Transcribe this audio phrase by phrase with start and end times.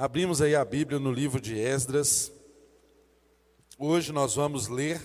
[0.00, 2.32] Abrimos aí a Bíblia no livro de Esdras.
[3.78, 4.98] Hoje nós vamos ler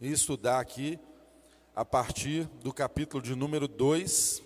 [0.00, 0.98] e estudar aqui
[1.76, 4.42] a partir do capítulo de número 2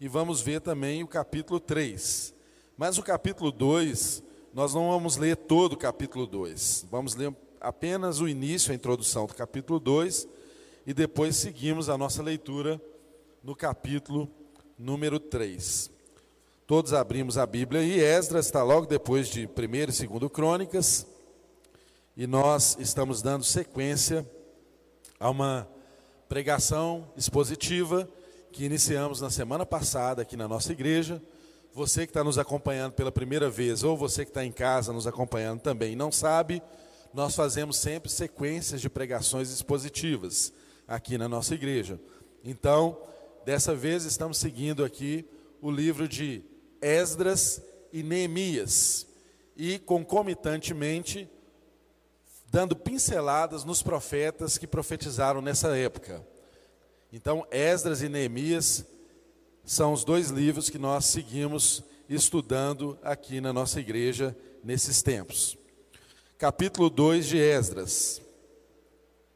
[0.00, 2.34] e vamos ver também o capítulo 3.
[2.76, 6.86] Mas o capítulo 2, nós não vamos ler todo o capítulo 2.
[6.90, 10.26] Vamos ler apenas o início, a introdução do capítulo 2
[10.84, 12.82] e depois seguimos a nossa leitura
[13.40, 14.28] no capítulo
[14.76, 15.99] número 3.
[16.70, 21.04] Todos abrimos a Bíblia e Esdras está logo depois de 1 e 2 Crônicas,
[22.16, 24.24] e nós estamos dando sequência
[25.18, 25.68] a uma
[26.28, 28.08] pregação expositiva
[28.52, 31.20] que iniciamos na semana passada aqui na nossa igreja.
[31.74, 35.08] Você que está nos acompanhando pela primeira vez, ou você que está em casa nos
[35.08, 36.62] acompanhando também não sabe,
[37.12, 40.52] nós fazemos sempre sequências de pregações expositivas
[40.86, 41.98] aqui na nossa igreja.
[42.44, 42.96] Então,
[43.44, 45.28] dessa vez estamos seguindo aqui
[45.60, 46.48] o livro de
[46.80, 47.60] Esdras
[47.92, 49.06] e Neemias,
[49.56, 51.28] e concomitantemente
[52.50, 56.26] dando pinceladas nos profetas que profetizaram nessa época.
[57.12, 58.84] Então, Esdras e Neemias
[59.64, 65.56] são os dois livros que nós seguimos estudando aqui na nossa igreja nesses tempos.
[66.38, 68.20] Capítulo 2 de Esdras.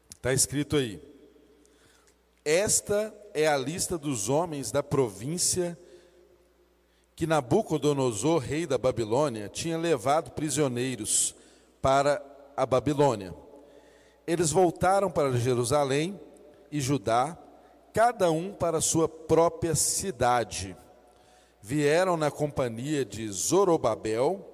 [0.09, 1.01] Está escrito aí:
[2.43, 5.77] Esta é a lista dos homens da província
[7.15, 11.33] que Nabucodonosor, rei da Babilônia, tinha levado prisioneiros
[11.81, 12.21] para
[12.57, 13.33] a Babilônia.
[14.27, 16.19] Eles voltaram para Jerusalém
[16.71, 17.37] e Judá,
[17.93, 20.75] cada um para sua própria cidade.
[21.61, 24.45] Vieram na companhia de Zorobabel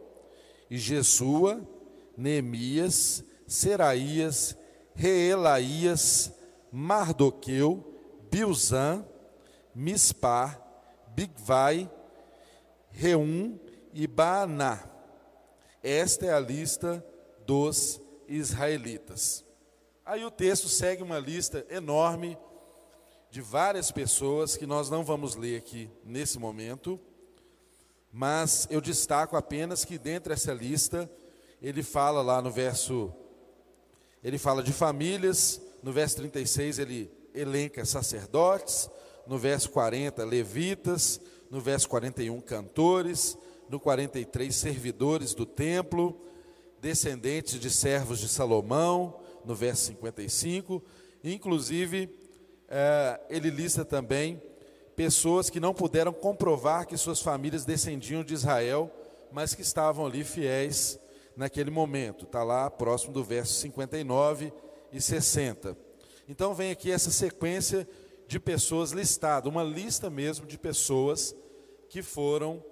[0.69, 1.59] e Jesua,
[2.15, 4.55] Neemias, Seraías,
[4.93, 6.31] Reelaías,
[6.71, 7.83] Mardoqueu,
[8.29, 9.03] Bilzã,
[9.73, 10.61] Mispar,
[11.07, 11.89] Bigvai,
[12.91, 13.59] Reum
[13.93, 14.83] e Baaná.
[15.83, 17.03] Esta é a lista
[17.45, 19.43] dos israelitas.
[20.05, 22.37] Aí o texto segue uma lista enorme
[23.29, 26.99] de várias pessoas que nós não vamos ler aqui nesse momento,
[28.11, 31.09] mas eu destaco apenas que dentro dessa lista
[31.61, 33.13] ele fala lá no verso
[34.23, 38.89] ele fala de famílias, no verso 36 ele elenca sacerdotes,
[39.25, 41.19] no verso 40 levitas,
[41.51, 43.37] no verso 41, cantores,
[43.69, 46.17] no 43, servidores do templo,
[46.79, 50.81] descendentes de servos de Salomão, no verso 55.
[51.21, 52.09] Inclusive,
[52.69, 54.41] eh, ele lista também
[54.95, 58.89] pessoas que não puderam comprovar que suas famílias descendiam de Israel,
[59.29, 60.97] mas que estavam ali fiéis
[61.35, 62.23] naquele momento.
[62.23, 64.53] Está lá próximo do verso 59
[64.91, 65.77] e 60.
[66.29, 67.85] Então vem aqui essa sequência
[68.31, 71.35] de pessoas listadas, uma lista mesmo de pessoas
[71.89, 72.63] que foram,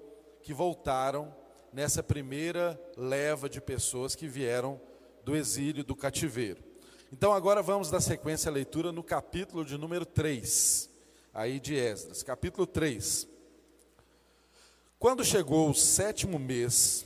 [0.42, 1.36] que voltaram
[1.74, 4.80] nessa primeira leva de pessoas que vieram
[5.26, 6.64] do exílio, do cativeiro.
[7.12, 10.90] Então agora vamos dar sequência à leitura no capítulo de número 3,
[11.34, 13.28] aí de Esdras, capítulo 3.
[14.98, 17.06] Quando chegou o sétimo mês,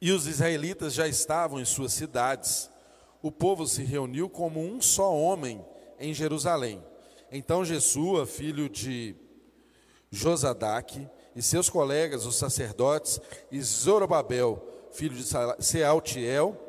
[0.00, 2.70] e os israelitas já estavam em suas cidades,
[3.20, 5.71] o povo se reuniu como um só homem
[6.02, 6.84] em Jerusalém.
[7.30, 9.14] Então Jesua, filho de
[10.10, 13.20] Josadaque e seus colegas, os sacerdotes,
[13.50, 15.24] e Zorobabel, filho de
[15.64, 16.60] Sealtiel,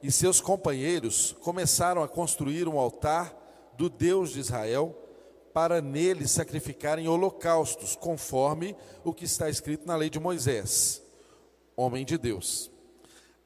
[0.00, 3.34] e seus companheiros começaram a construir um altar
[3.76, 4.96] do Deus de Israel
[5.52, 11.02] para nele sacrificarem holocaustos, conforme o que está escrito na lei de Moisés,
[11.76, 12.70] homem de Deus.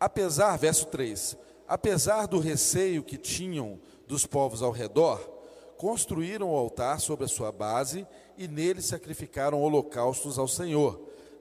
[0.00, 5.20] Apesar, verso 3, apesar do receio que tinham dos povos ao redor,
[5.76, 11.00] construíram o altar sobre a sua base e nele sacrificaram holocaustos ao Senhor,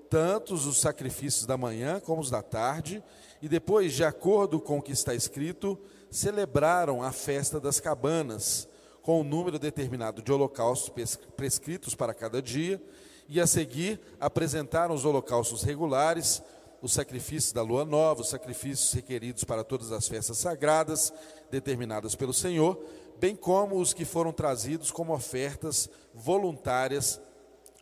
[0.10, 3.04] tantos os sacrifícios da manhã como os da tarde,
[3.42, 5.78] e depois, de acordo com o que está escrito,
[6.10, 8.68] celebraram a festa das cabanas,
[9.02, 12.82] com o um número determinado de holocaustos prescritos para cada dia,
[13.30, 16.42] e a seguir apresentaram os holocaustos regulares,
[16.82, 21.12] os sacrifícios da lua nova, os sacrifícios requeridos para todas as festas sagradas
[21.50, 22.80] determinadas pelo Senhor,
[23.20, 27.20] bem como os que foram trazidos como ofertas voluntárias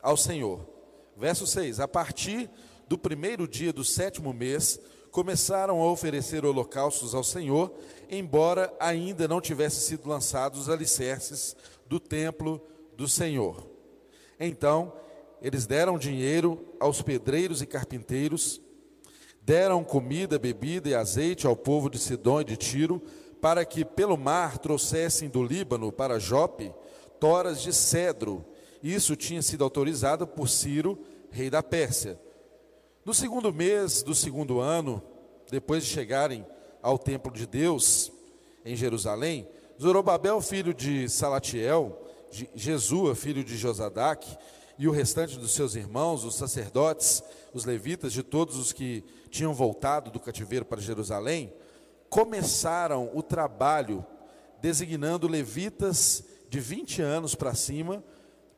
[0.02, 0.66] ao Senhor.
[1.18, 2.50] Verso 6: A partir
[2.88, 4.80] do primeiro dia do sétimo mês,
[5.12, 7.74] começaram a oferecer holocaustos ao Senhor,
[8.10, 11.56] embora ainda não tivessem sido lançados os alicerces
[11.88, 12.62] do templo
[12.98, 13.66] do Senhor.
[14.40, 14.92] Então,
[15.42, 18.62] eles deram dinheiro aos pedreiros e carpinteiros,
[19.46, 23.00] deram comida, bebida e azeite ao povo de Sidom e de Tiro,
[23.40, 26.74] para que pelo mar trouxessem do Líbano para Jope
[27.20, 28.44] toras de cedro.
[28.82, 30.98] Isso tinha sido autorizado por Ciro,
[31.30, 32.20] rei da Pérsia.
[33.06, 35.02] No segundo mês do segundo ano,
[35.52, 36.44] depois de chegarem
[36.82, 38.12] ao templo de Deus
[38.66, 39.48] em Jerusalém,
[39.80, 42.02] Zorobabel, filho de Salatiel,
[42.56, 44.26] Jesua, filho de Josadac,
[44.78, 47.24] e o restante dos seus irmãos, os sacerdotes,
[47.54, 51.54] os levitas, de todos os que tinham voltado do cativeiro para Jerusalém,
[52.10, 54.06] começaram o trabalho
[54.62, 58.04] designando levitas de 20 anos para cima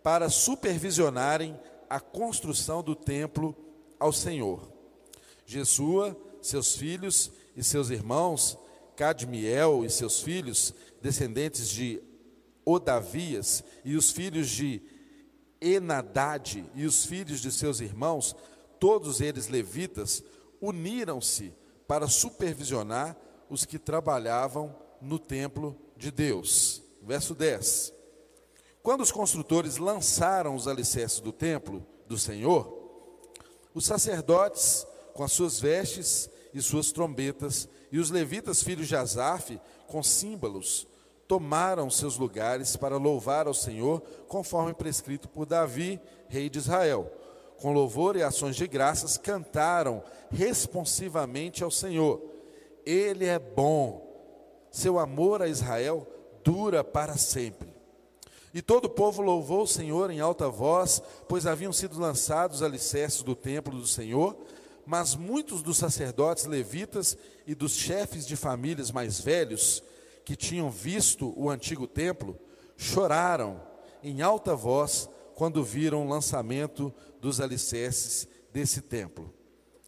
[0.03, 1.59] para supervisionarem
[1.89, 3.55] a construção do templo
[3.99, 4.71] ao Senhor.
[5.45, 8.57] Jesua, seus filhos e seus irmãos,
[8.95, 12.01] Cadmiel e seus filhos, descendentes de
[12.65, 14.81] Odavias, e os filhos de
[15.59, 18.35] Enadade e os filhos de seus irmãos,
[18.79, 20.23] todos eles levitas,
[20.61, 21.53] uniram-se
[21.87, 23.15] para supervisionar
[23.49, 26.81] os que trabalhavam no templo de Deus.
[27.01, 27.93] Verso 10.
[28.83, 32.77] Quando os construtores lançaram os alicerces do templo do Senhor,
[33.73, 39.59] os sacerdotes, com as suas vestes e suas trombetas, e os levitas, filhos de Asaf,
[39.87, 40.87] com símbolos,
[41.27, 47.11] tomaram seus lugares para louvar ao Senhor, conforme prescrito por Davi, rei de Israel.
[47.57, 52.21] Com louvor e ações de graças, cantaram responsivamente ao Senhor.
[52.85, 54.07] Ele é bom,
[54.71, 56.07] seu amor a Israel
[56.43, 57.75] dura para sempre.
[58.53, 63.21] E todo o povo louvou o Senhor em alta voz, pois haviam sido lançados alicerces
[63.21, 64.37] do templo do Senhor,
[64.85, 69.83] mas muitos dos sacerdotes levitas e dos chefes de famílias mais velhos,
[70.27, 72.37] que tinham visto o antigo templo,
[72.75, 73.61] choraram
[74.03, 79.33] em alta voz quando viram o lançamento dos alicerces desse templo.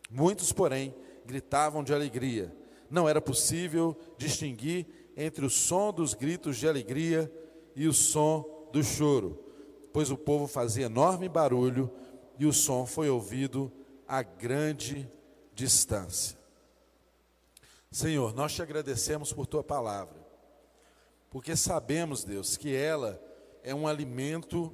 [0.10, 0.96] Muitos, porém,
[1.26, 2.56] gritavam de alegria.
[2.90, 4.88] Não era possível distinguir
[5.18, 7.30] entre o som dos gritos de alegria
[7.76, 9.44] e o som do choro,
[9.92, 11.92] pois o povo fazia enorme barulho
[12.38, 13.70] e o som foi ouvido
[14.08, 15.06] a grande
[15.54, 16.40] distância.
[17.92, 20.19] Senhor, nós te agradecemos por tua palavra
[21.30, 23.22] porque sabemos, Deus, que ela
[23.64, 24.74] é um alimento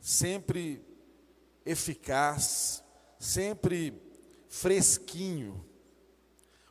[0.00, 0.84] sempre
[1.64, 2.82] eficaz,
[3.18, 4.00] sempre
[4.48, 5.64] fresquinho,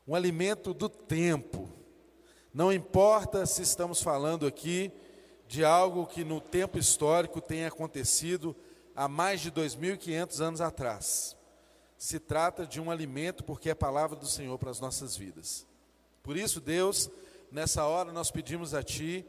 [0.08, 1.70] um alimento do tempo.
[2.54, 4.92] Não importa se estamos falando aqui
[5.48, 8.56] de algo que no tempo histórico tenha acontecido
[8.96, 11.36] há mais de 2.500 anos atrás.
[11.98, 15.68] Se trata de um alimento porque é a palavra do Senhor para as nossas vidas.
[16.24, 17.10] Por isso, Deus,
[17.52, 19.26] nessa hora nós pedimos a Ti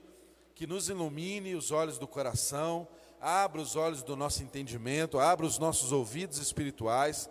[0.55, 2.87] que nos ilumine os olhos do coração,
[3.21, 7.29] abra os olhos do nosso entendimento, abra os nossos ouvidos espirituais,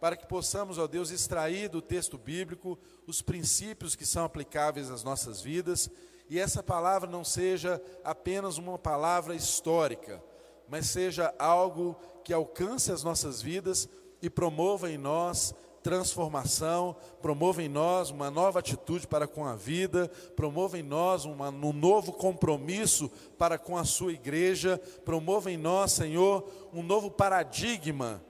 [0.00, 5.02] para que possamos, ó Deus, extrair do texto bíblico os princípios que são aplicáveis às
[5.02, 5.90] nossas vidas,
[6.28, 10.22] e essa palavra não seja apenas uma palavra histórica,
[10.68, 13.88] mas seja algo que alcance as nossas vidas
[14.20, 20.10] e promova em nós transformação, promova em nós uma nova atitude para com a vida,
[20.34, 25.92] promova em nós uma, um novo compromisso para com a sua igreja, promova em nós,
[25.92, 28.24] Senhor, um novo paradigma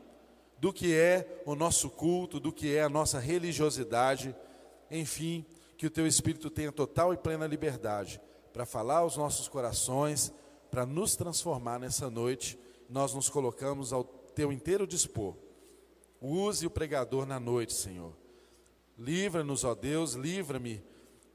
[0.58, 4.34] do que é o nosso culto, do que é a nossa religiosidade,
[4.90, 5.46] enfim,
[5.78, 8.20] que o teu Espírito tenha total e plena liberdade
[8.52, 10.32] para falar aos nossos corações,
[10.72, 12.58] para nos transformar nessa noite.
[12.90, 15.43] Nós nos colocamos ao teu inteiro dispor
[16.26, 18.16] Use o pregador na noite, Senhor.
[18.98, 20.82] Livra-nos, ó Deus, livra-me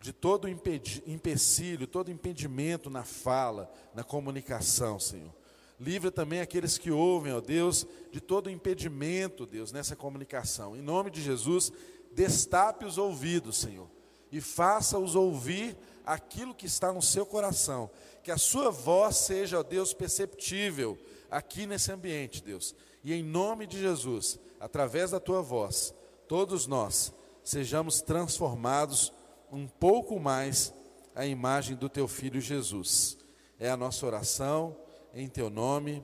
[0.01, 5.31] de todo empecilho, todo impedimento na fala, na comunicação, Senhor.
[5.79, 10.75] Livra também aqueles que ouvem, ó Deus, de todo impedimento, Deus, nessa comunicação.
[10.75, 11.71] Em nome de Jesus,
[12.11, 13.87] destape os ouvidos, Senhor,
[14.31, 17.91] e faça-os ouvir aquilo que está no seu coração.
[18.23, 20.97] Que a sua voz seja, ó Deus, perceptível
[21.29, 22.73] aqui nesse ambiente, Deus.
[23.03, 25.93] E em nome de Jesus, através da tua voz,
[26.27, 27.13] todos nós
[27.43, 29.13] sejamos transformados
[29.51, 30.73] um pouco mais
[31.15, 33.17] à imagem do teu filho Jesus.
[33.57, 34.77] É a nossa oração
[35.13, 36.03] em teu nome.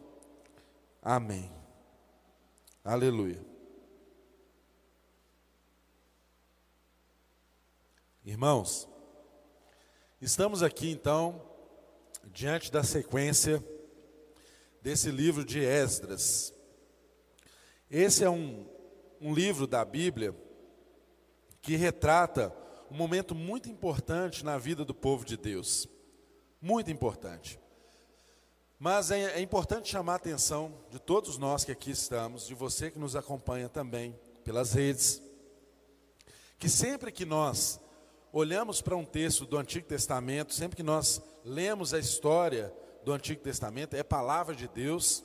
[1.02, 1.52] Amém.
[2.84, 3.44] Aleluia.
[8.24, 8.90] Irmãos,
[10.20, 11.40] estamos aqui então
[12.26, 13.64] diante da sequência
[14.82, 16.55] desse livro de Esdras.
[17.90, 18.66] Esse é um,
[19.22, 20.36] um livro da Bíblia
[21.62, 22.56] que retrata
[22.90, 25.88] um momento muito importante na vida do povo de Deus.
[26.62, 27.60] Muito importante.
[28.80, 32.92] Mas é, é, importante chamar a atenção de todos nós que aqui estamos, de você
[32.92, 35.22] que nos acompanha também pelas redes,
[36.60, 37.80] que sempre que nós
[38.34, 42.74] olhamos para um texto do Antigo Testamento, sempre que nós lemos a história
[43.04, 45.24] do Antigo Testamento, é palavra de Deus,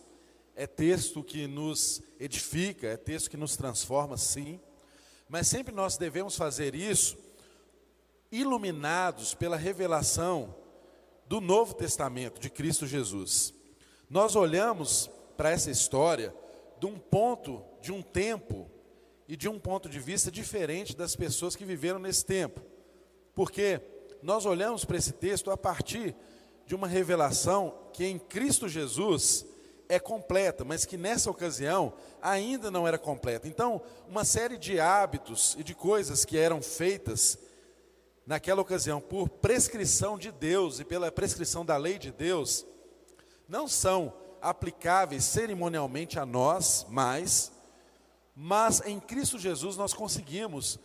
[0.54, 4.60] é texto que nos edifica, é texto que nos transforma, sim,
[5.28, 7.16] mas sempre nós devemos fazer isso
[8.32, 10.54] iluminados pela revelação
[11.26, 13.54] do Novo Testamento de Cristo Jesus.
[14.08, 16.34] Nós olhamos para essa história
[16.78, 18.68] de um ponto, de um tempo
[19.28, 22.60] e de um ponto de vista diferente das pessoas que viveram nesse tempo.
[23.34, 23.80] Porque
[24.22, 26.14] nós olhamos para esse texto a partir
[26.66, 29.46] de uma revelação que em Cristo Jesus
[29.90, 31.92] é completa, mas que nessa ocasião
[32.22, 33.48] ainda não era completa.
[33.48, 37.36] Então, uma série de hábitos e de coisas que eram feitas
[38.24, 42.64] naquela ocasião por prescrição de Deus e pela prescrição da lei de Deus,
[43.48, 47.50] não são aplicáveis cerimonialmente a nós mais,
[48.34, 50.78] mas em Cristo Jesus nós conseguimos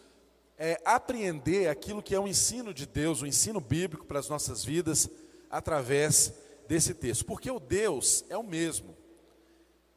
[0.57, 4.65] é, apreender aquilo que é o ensino de Deus, o ensino bíblico para as nossas
[4.65, 5.07] vidas,
[5.47, 6.33] através
[6.67, 8.94] desse texto, porque o Deus é o mesmo.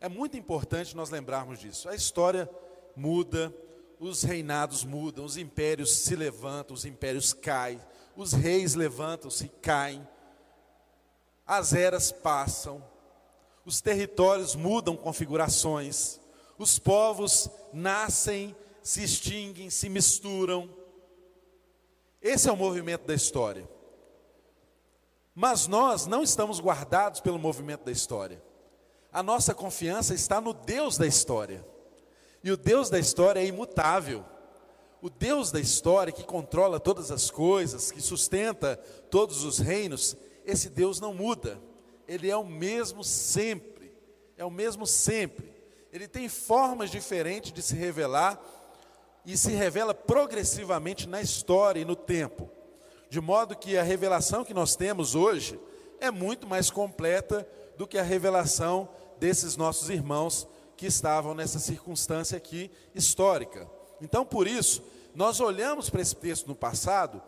[0.01, 1.89] É muito importante nós lembrarmos disso.
[1.89, 2.49] A história
[2.95, 3.53] muda,
[3.99, 7.81] os reinados mudam, os impérios se levantam, os impérios caem,
[8.17, 10.07] os reis levantam-se e caem,
[11.47, 12.85] as eras passam,
[13.65, 16.21] os territórios mudam configurações,
[16.57, 20.69] os povos nascem, se extinguem, se misturam.
[22.23, 23.69] Esse é o movimento da história.
[25.35, 28.43] Mas nós não estamos guardados pelo movimento da história.
[29.19, 31.67] A nossa confiança está no Deus da história.
[32.45, 34.25] E o Deus da história é imutável.
[35.03, 38.77] O Deus da história que controla todas as coisas, que sustenta
[39.11, 41.61] todos os reinos, esse Deus não muda.
[42.07, 43.93] Ele é o mesmo sempre.
[44.37, 45.53] É o mesmo sempre.
[45.93, 48.41] Ele tem formas diferentes de se revelar
[49.27, 52.49] e se revela progressivamente na história e no tempo.
[53.11, 55.59] De modo que a revelação que nós temos hoje
[55.99, 57.45] é muito mais completa
[57.77, 60.47] do que a revelação desses nossos irmãos
[60.77, 63.69] que estavam nessa circunstância aqui histórica.
[64.01, 64.83] Então, por isso,
[65.15, 67.23] nós olhamos para esse texto no passado,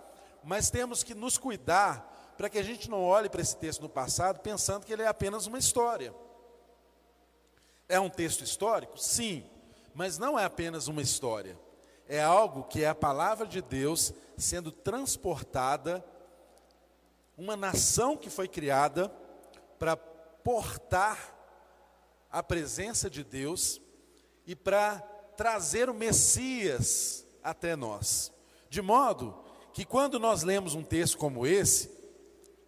[0.44, 3.88] mas temos que nos cuidar para que a gente não olhe para esse texto no
[3.88, 6.14] passado pensando que ele é apenas uma história.
[7.88, 8.97] É um texto histórico?
[8.99, 9.44] Sim,
[9.94, 11.59] mas não é apenas uma história
[12.11, 16.04] é algo que é a palavra de Deus sendo transportada,
[17.38, 19.09] uma nação que foi criada
[19.78, 21.16] para portar
[22.30, 23.80] a presença de Deus
[24.46, 24.99] e para
[25.37, 28.32] trazer o Messias até nós.
[28.68, 29.34] De modo
[29.72, 31.90] que quando nós lemos um texto como esse,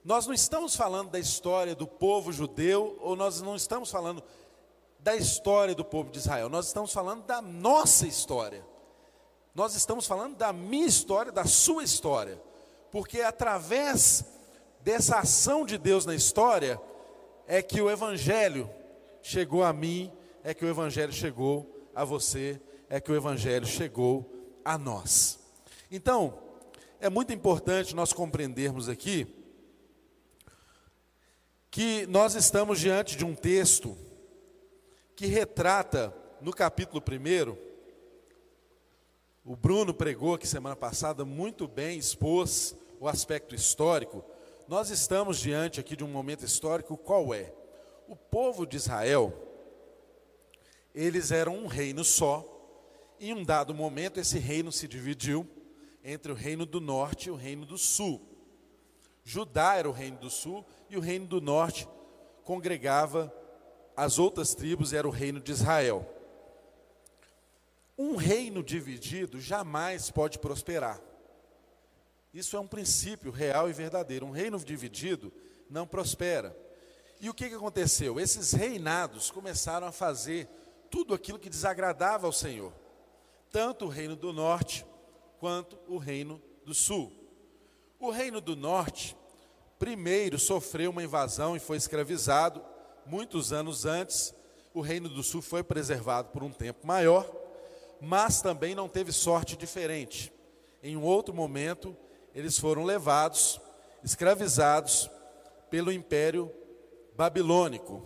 [0.04, 4.22] nós não estamos falando da história do povo judeu, ou nós não estamos falando
[4.98, 8.64] da história do povo de Israel, nós estamos falando da nossa história.
[9.54, 12.40] Nós estamos falando da minha história, da sua história,
[12.90, 14.24] porque através
[14.80, 16.80] dessa ação de Deus na história
[17.46, 18.68] é que o Evangelho
[19.22, 20.12] chegou a mim,
[20.42, 24.30] é que o Evangelho chegou a você, é que o Evangelho chegou
[24.64, 25.38] a nós.
[25.90, 26.38] Então,
[27.00, 29.26] é muito importante nós compreendermos aqui
[31.70, 33.96] que nós estamos diante de um texto
[35.16, 37.56] que retrata, no capítulo 1,
[39.44, 44.24] o Bruno pregou aqui semana passada, muito bem expôs o aspecto histórico.
[44.68, 47.52] Nós estamos diante aqui de um momento histórico, qual é?
[48.12, 49.32] O povo de Israel,
[50.94, 52.46] eles eram um reino só,
[53.18, 55.48] e em um dado momento esse reino se dividiu
[56.04, 58.20] entre o reino do norte e o reino do sul.
[59.24, 61.88] Judá era o reino do sul e o reino do norte
[62.44, 63.34] congregava
[63.96, 66.06] as outras tribos, era o reino de Israel.
[67.96, 71.00] Um reino dividido jamais pode prosperar.
[72.34, 74.26] Isso é um princípio real e verdadeiro.
[74.26, 75.32] Um reino dividido
[75.70, 76.54] não prospera.
[77.22, 78.20] E o que, que aconteceu?
[78.20, 80.46] Esses reinados começaram a fazer
[80.90, 82.72] tudo aquilo que desagradava ao Senhor,
[83.50, 84.84] tanto o reino do norte
[85.38, 87.10] quanto o reino do sul.
[87.98, 89.16] O reino do norte,
[89.78, 92.62] primeiro, sofreu uma invasão e foi escravizado.
[93.06, 94.34] Muitos anos antes,
[94.74, 97.42] o reino do sul foi preservado por um tempo maior
[98.04, 100.32] mas também não teve sorte diferente.
[100.82, 101.96] Em um outro momento,
[102.34, 103.60] eles foram levados,
[104.02, 105.08] escravizados
[105.70, 106.52] pelo Império
[107.16, 108.02] Babilônico.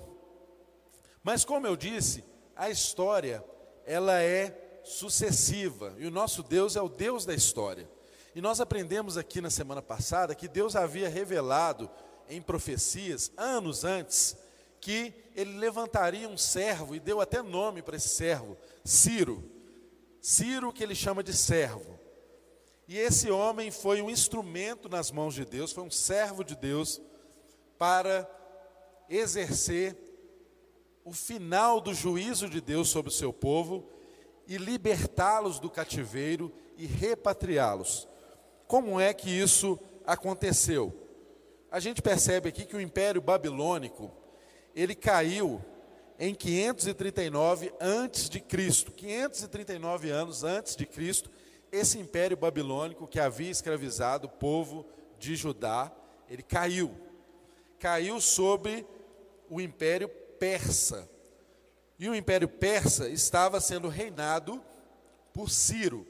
[1.23, 3.45] Mas como eu disse, a história
[3.85, 7.89] ela é sucessiva e o nosso Deus é o Deus da história.
[8.35, 11.91] E nós aprendemos aqui na semana passada que Deus havia revelado
[12.29, 14.37] em profecias anos antes
[14.81, 19.43] que ele levantaria um servo e deu até nome para esse servo, Ciro.
[20.21, 21.99] Ciro, que ele chama de servo.
[22.87, 27.01] E esse homem foi um instrumento nas mãos de Deus, foi um servo de Deus
[27.79, 28.29] para
[29.09, 29.97] exercer
[31.05, 33.89] o final do juízo de Deus sobre o seu povo
[34.47, 38.09] e libertá-los do cativeiro e repatriá-los.
[38.67, 40.93] Como é que isso aconteceu?
[41.71, 44.11] A gente percebe aqui que o Império Babilônico,
[44.75, 45.65] ele caiu
[46.19, 48.93] em 539 antes de Cristo.
[48.93, 51.31] 539 anos antes de Cristo,
[51.71, 54.87] esse Império Babilônico que havia escravizado o povo
[55.19, 55.93] de Judá,
[56.29, 56.95] ele caiu.
[57.79, 58.87] Caiu sobre
[59.49, 61.09] o Império Persa.
[61.99, 64.63] E o Império Persa estava sendo reinado
[65.33, 66.07] por Ciro.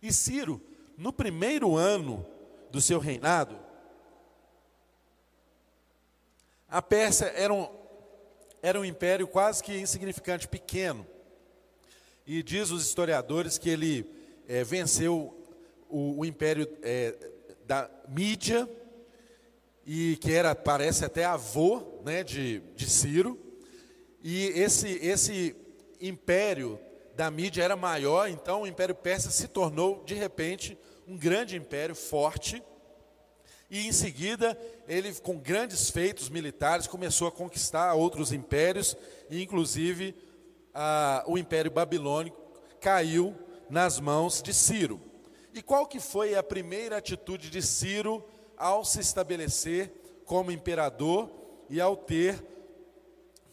[0.00, 0.60] E Ciro,
[0.96, 2.24] no primeiro ano
[2.70, 3.58] do seu reinado,
[6.68, 7.68] a Pérsia era um,
[8.62, 11.06] era um império quase que insignificante, pequeno.
[12.26, 14.04] E diz os historiadores que ele
[14.48, 15.32] é, venceu
[15.88, 17.14] o, o império é,
[17.64, 18.68] da Mídia,
[19.86, 23.38] e que era, parece até avô né, de, de Ciro.
[24.20, 25.54] E esse, esse
[26.00, 26.80] império
[27.14, 30.76] da mídia era maior, então o Império Persa se tornou, de repente,
[31.06, 32.60] um grande império forte.
[33.70, 38.96] E em seguida, ele, com grandes feitos militares, começou a conquistar outros impérios,
[39.30, 40.14] e inclusive
[40.74, 42.36] a, o Império Babilônico
[42.80, 43.34] caiu
[43.70, 45.00] nas mãos de Ciro.
[45.54, 48.24] E qual que foi a primeira atitude de Ciro
[48.56, 49.92] ao se estabelecer
[50.24, 51.30] como imperador
[51.68, 52.44] e ao ter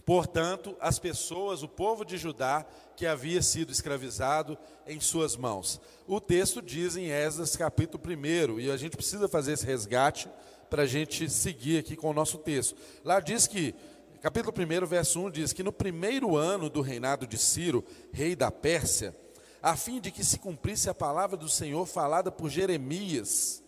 [0.05, 5.79] portanto, as pessoas, o povo de Judá, que havia sido escravizado em suas mãos.
[6.07, 10.29] O texto diz em Esdras capítulo 1, e a gente precisa fazer esse resgate
[10.69, 12.75] para a gente seguir aqui com o nosso texto.
[13.03, 13.73] Lá diz que,
[14.21, 18.51] capítulo 1, verso 1 diz que no primeiro ano do reinado de Ciro, rei da
[18.51, 19.15] Pérsia,
[19.61, 23.62] a fim de que se cumprisse a palavra do Senhor falada por Jeremias,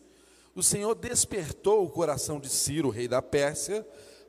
[0.56, 3.86] o Senhor despertou o coração de Ciro, rei da Pérsia,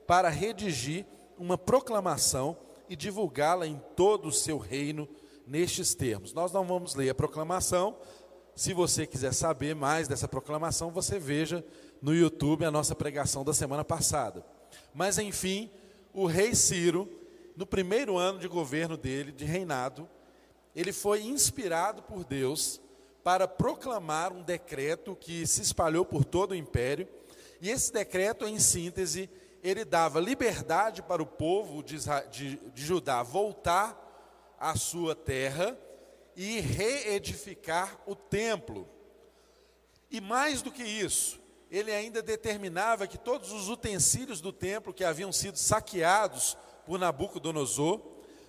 [0.07, 1.07] para redigir
[1.39, 2.57] uma proclamação
[2.89, 5.09] e divulgá-la em todo o seu reino
[5.47, 6.33] nestes termos.
[6.33, 7.97] Nós não vamos ler a proclamação.
[8.57, 11.65] Se você quiser saber mais dessa proclamação, você veja
[12.03, 14.45] no YouTube a nossa pregação da semana passada.
[14.93, 15.71] Mas enfim,
[16.13, 17.09] o rei Ciro,
[17.57, 20.09] no primeiro ano de governo dele, de reinado,
[20.75, 22.81] ele foi inspirado por Deus
[23.27, 27.09] para proclamar um decreto que se espalhou por todo o império.
[27.61, 29.29] E esse decreto, em síntese,
[29.65, 31.97] ele dava liberdade para o povo de,
[32.31, 35.77] de, de Judá voltar à sua terra
[36.37, 38.89] e reedificar o templo.
[40.09, 45.03] E mais do que isso, ele ainda determinava que todos os utensílios do templo que
[45.03, 48.01] haviam sido saqueados por Nabucodonosor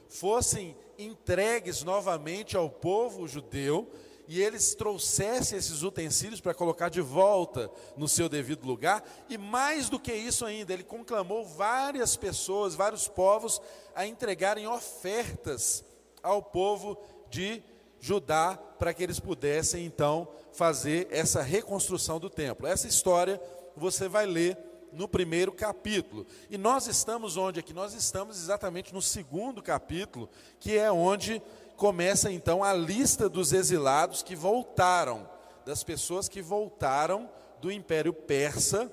[0.07, 3.91] fossem entregues novamente ao povo judeu
[4.27, 9.89] e eles trouxessem esses utensílios para colocar de volta no seu devido lugar, e mais
[9.89, 13.61] do que isso ainda, ele conclamou várias pessoas, vários povos,
[13.95, 15.83] a entregarem ofertas
[16.21, 16.97] ao povo
[17.29, 17.63] de
[17.99, 22.67] Judá, para que eles pudessem então fazer essa reconstrução do templo.
[22.67, 23.41] Essa história
[23.75, 24.57] você vai ler
[24.91, 26.25] no primeiro capítulo.
[26.49, 27.73] E nós estamos onde aqui?
[27.73, 31.41] Nós estamos exatamente no segundo capítulo, que é onde
[31.77, 35.29] começa então a lista dos exilados que voltaram,
[35.63, 37.29] das pessoas que voltaram
[37.61, 38.91] do Império Persa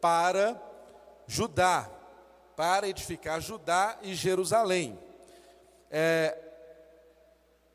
[0.00, 0.60] para
[1.28, 1.88] Judá,
[2.56, 4.98] para edificar Judá e Jerusalém.
[5.90, 6.36] É,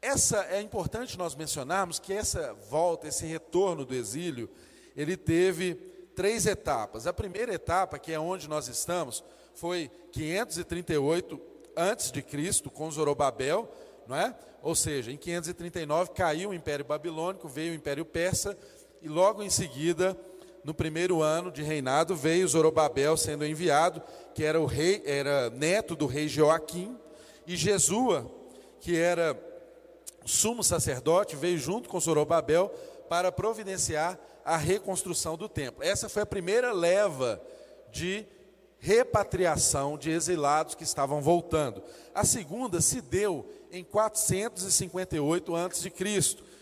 [0.02, 4.50] essa é importante nós mencionarmos que essa volta, esse retorno do exílio,
[4.96, 5.76] ele teve
[6.16, 7.08] três etapas.
[7.08, 11.40] A primeira etapa, que é onde nós estamos, foi 538
[11.78, 13.72] antes de Cristo com Zorobabel,
[14.08, 14.36] não é?
[14.62, 18.58] Ou seja, em 539 caiu o Império Babilônico, veio o Império Persa,
[19.02, 20.18] e logo em seguida,
[20.64, 24.02] no primeiro ano de reinado, veio Zorobabel sendo enviado,
[24.34, 26.98] que era o rei, era neto do rei Joaquim,
[27.46, 28.32] e Jesua,
[28.80, 29.38] que era
[30.26, 32.70] sumo sacerdote, veio junto com Zorobabel
[33.10, 35.84] para providenciar a reconstrução do templo.
[35.84, 37.42] Essa foi a primeira leva
[37.92, 38.26] de
[38.80, 41.82] repatriação de exilados que estavam voltando.
[42.14, 45.92] A segunda se deu em 458 a.C.,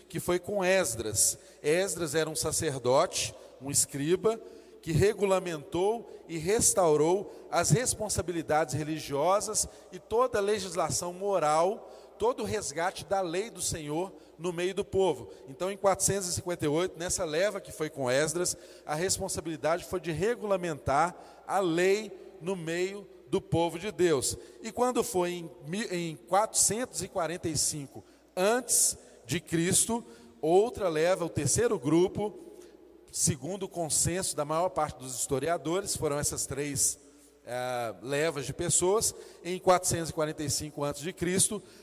[0.08, 1.38] que foi com Esdras.
[1.62, 4.40] Esdras era um sacerdote, um escriba,
[4.80, 13.04] que regulamentou e restaurou as responsabilidades religiosas e toda a legislação moral, todo o resgate
[13.04, 15.28] da lei do Senhor no meio do povo.
[15.48, 21.14] Então, em 458, nessa leva que foi com Esdras, a responsabilidade foi de regulamentar
[21.46, 24.36] a lei no meio do povo de Deus.
[24.62, 25.50] E quando foi em,
[25.90, 28.04] em 445
[28.36, 30.04] antes de Cristo,
[30.38, 32.38] outra leva, o terceiro grupo,
[33.10, 36.98] segundo o consenso da maior parte dos historiadores, foram essas três
[37.46, 39.14] é, levas de pessoas.
[39.42, 41.14] Em 445 a.C.,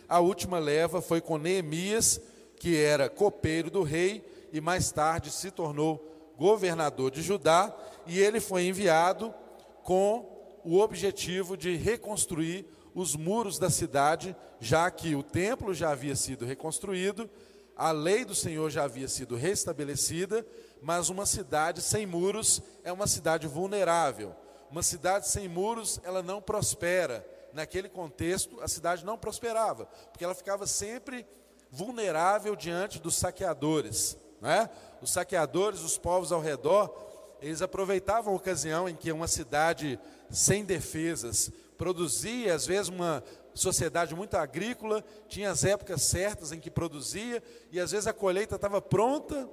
[0.07, 2.21] a última leva foi com Neemias,
[2.59, 8.39] que era copeiro do rei e mais tarde se tornou governador de Judá, e ele
[8.39, 9.33] foi enviado
[9.81, 16.15] com o objetivo de reconstruir os muros da cidade, já que o templo já havia
[16.15, 17.29] sido reconstruído,
[17.75, 20.45] a lei do Senhor já havia sido restabelecida,
[20.81, 24.35] mas uma cidade sem muros é uma cidade vulnerável.
[24.69, 27.25] Uma cidade sem muros, ela não prospera.
[27.53, 31.25] Naquele contexto, a cidade não prosperava, porque ela ficava sempre
[31.71, 34.17] vulnerável diante dos saqueadores.
[34.41, 34.69] Né?
[35.01, 36.93] Os saqueadores, os povos ao redor,
[37.41, 39.97] eles aproveitavam a ocasião em que uma cidade
[40.29, 46.69] sem defesas produzia, às vezes, uma sociedade muito agrícola, tinha as épocas certas em que
[46.69, 49.49] produzia, e às vezes a colheita estava pronta,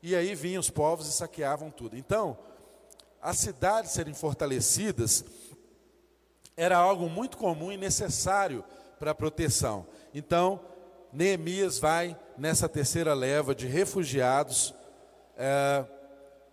[0.00, 1.96] e aí vinham os povos e saqueavam tudo.
[1.96, 2.38] Então,
[3.20, 5.24] as cidades serem fortalecidas
[6.56, 8.64] era algo muito comum e necessário
[8.98, 9.86] para a proteção.
[10.14, 10.60] Então,
[11.12, 14.74] Neemias vai nessa terceira leva de refugiados
[15.36, 15.84] é,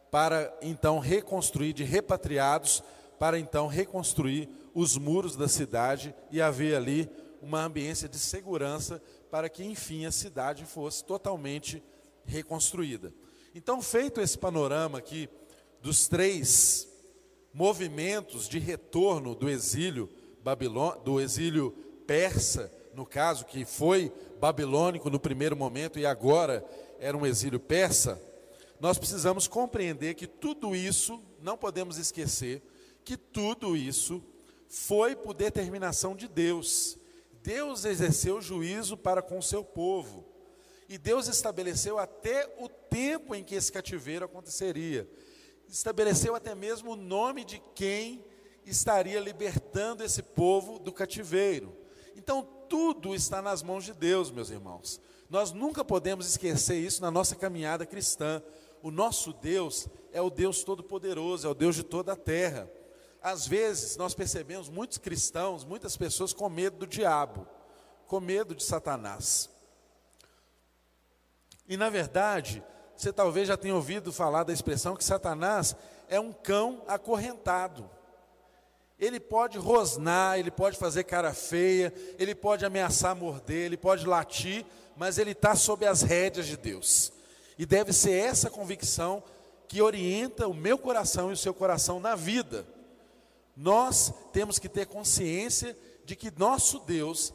[0.10, 2.84] para então reconstruir, de repatriados,
[3.20, 7.10] para então reconstruir os muros da cidade e haver ali
[7.42, 11.84] uma ambiência de segurança para que, enfim, a cidade fosse totalmente
[12.26, 13.14] reconstruída.
[13.54, 15.30] Então, feito esse panorama aqui
[15.82, 16.88] dos três
[17.54, 20.10] movimentos de retorno do exílio
[20.44, 21.72] babilônico, do exílio
[22.06, 26.66] persa, no caso que foi babilônico no primeiro momento e agora
[27.00, 28.22] era um exílio persa,
[28.80, 32.62] nós precisamos compreender que tudo isso, não podemos esquecer
[33.06, 34.22] que tudo isso
[34.68, 36.98] foi por determinação de Deus.
[37.44, 40.26] Deus exerceu juízo para com o seu povo.
[40.90, 45.10] E Deus estabeleceu até o tempo em que esse cativeiro aconteceria.
[45.70, 48.26] Estabeleceu até mesmo o nome de quem
[48.66, 51.76] estaria libertando esse povo do cativeiro.
[52.16, 55.00] Então, tudo está nas mãos de Deus, meus irmãos.
[55.30, 58.42] Nós nunca podemos esquecer isso na nossa caminhada cristã.
[58.82, 62.70] O nosso Deus é o Deus Todo-Poderoso, é o Deus de toda a terra.
[63.26, 67.48] Às vezes, nós percebemos muitos cristãos, muitas pessoas com medo do diabo,
[68.06, 69.50] com medo de Satanás.
[71.68, 72.64] E na verdade,
[72.96, 75.76] você talvez já tenha ouvido falar da expressão que Satanás
[76.08, 77.90] é um cão acorrentado.
[79.00, 84.64] Ele pode rosnar, ele pode fazer cara feia, ele pode ameaçar morder, ele pode latir,
[84.96, 87.12] mas ele está sob as rédeas de Deus.
[87.58, 89.24] E deve ser essa convicção
[89.68, 92.75] que orienta o meu coração e o seu coração na vida.
[93.56, 97.34] Nós temos que ter consciência de que nosso Deus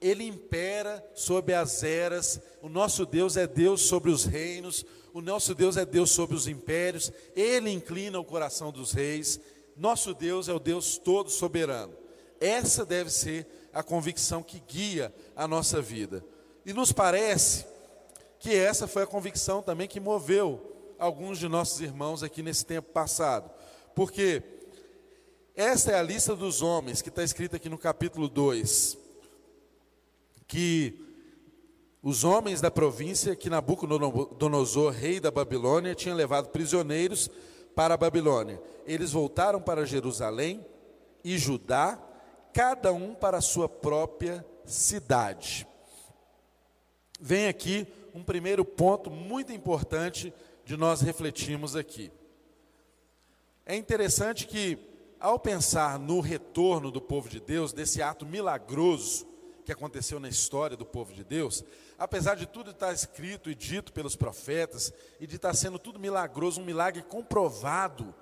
[0.00, 5.54] ele impera sobre as eras, o nosso Deus é Deus sobre os reinos, o nosso
[5.54, 9.38] Deus é Deus sobre os impérios, ele inclina o coração dos reis,
[9.76, 11.94] nosso Deus é o Deus todo soberano.
[12.40, 16.24] Essa deve ser a convicção que guia a nossa vida.
[16.66, 17.64] E nos parece
[18.40, 22.90] que essa foi a convicção também que moveu alguns de nossos irmãos aqui nesse tempo
[22.90, 23.48] passado.
[23.94, 24.42] Porque
[25.54, 28.98] esta é a lista dos homens que está escrita aqui no capítulo 2
[30.46, 31.02] que
[32.02, 37.30] os homens da província que Nabucodonosor, rei da Babilônia, tinha levado prisioneiros
[37.74, 38.60] para a Babilônia.
[38.86, 40.66] Eles voltaram para Jerusalém
[41.24, 41.98] e Judá,
[42.52, 45.66] cada um para a sua própria cidade.
[47.20, 50.34] Vem aqui um primeiro ponto muito importante
[50.64, 52.10] de nós refletirmos aqui.
[53.64, 54.76] É interessante que,
[55.22, 59.24] ao pensar no retorno do povo de Deus, desse ato milagroso
[59.64, 61.62] que aconteceu na história do povo de Deus,
[61.96, 66.60] apesar de tudo estar escrito e dito pelos profetas, e de estar sendo tudo milagroso,
[66.60, 68.12] um milagre comprovado,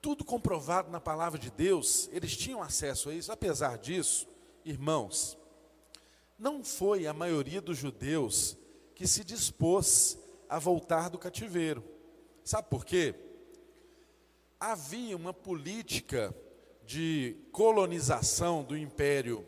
[0.00, 4.28] tudo comprovado na palavra de Deus, eles tinham acesso a isso, apesar disso,
[4.64, 5.36] irmãos,
[6.38, 8.56] não foi a maioria dos judeus
[8.94, 10.16] que se dispôs
[10.48, 11.82] a voltar do cativeiro.
[12.44, 13.16] Sabe por quê?
[14.66, 16.34] Havia uma política
[16.86, 19.46] de colonização do império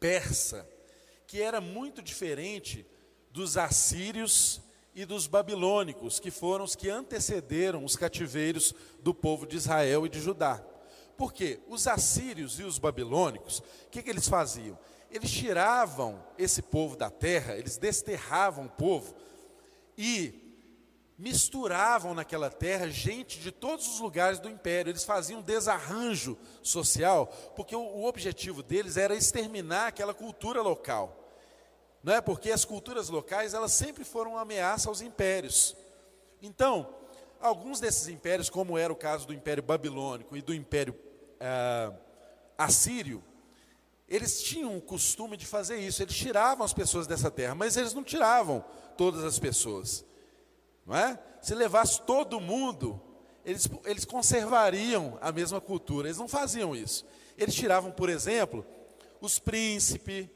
[0.00, 0.68] persa,
[1.24, 2.84] que era muito diferente
[3.30, 4.60] dos assírios
[4.92, 10.08] e dos babilônicos, que foram os que antecederam os cativeiros do povo de Israel e
[10.08, 10.60] de Judá.
[11.16, 14.76] Porque os assírios e os babilônicos, o que, que eles faziam?
[15.12, 19.14] Eles tiravam esse povo da terra, eles desterravam o povo
[19.96, 20.41] e
[21.22, 24.90] misturavam naquela terra gente de todos os lugares do império.
[24.90, 31.16] Eles faziam desarranjo social, porque o, o, objetivo deles era exterminar aquela cultura local.
[32.02, 35.76] Não é porque as culturas locais elas sempre foram uma ameaça aos impérios.
[36.42, 36.92] Então,
[37.40, 40.98] alguns desses impérios, como era o caso do Império Babilônico e do Império
[41.38, 41.92] ah,
[42.58, 43.22] Assírio,
[44.08, 47.94] eles tinham o costume de fazer isso, eles tiravam as pessoas dessa terra, mas eles
[47.94, 48.64] não tiravam
[48.96, 50.04] todas as pessoas.
[50.86, 51.18] Não é?
[51.40, 53.00] Se levasse todo mundo,
[53.44, 57.04] eles, eles conservariam a mesma cultura, eles não faziam isso.
[57.36, 58.64] Eles tiravam, por exemplo,
[59.20, 60.28] os príncipes,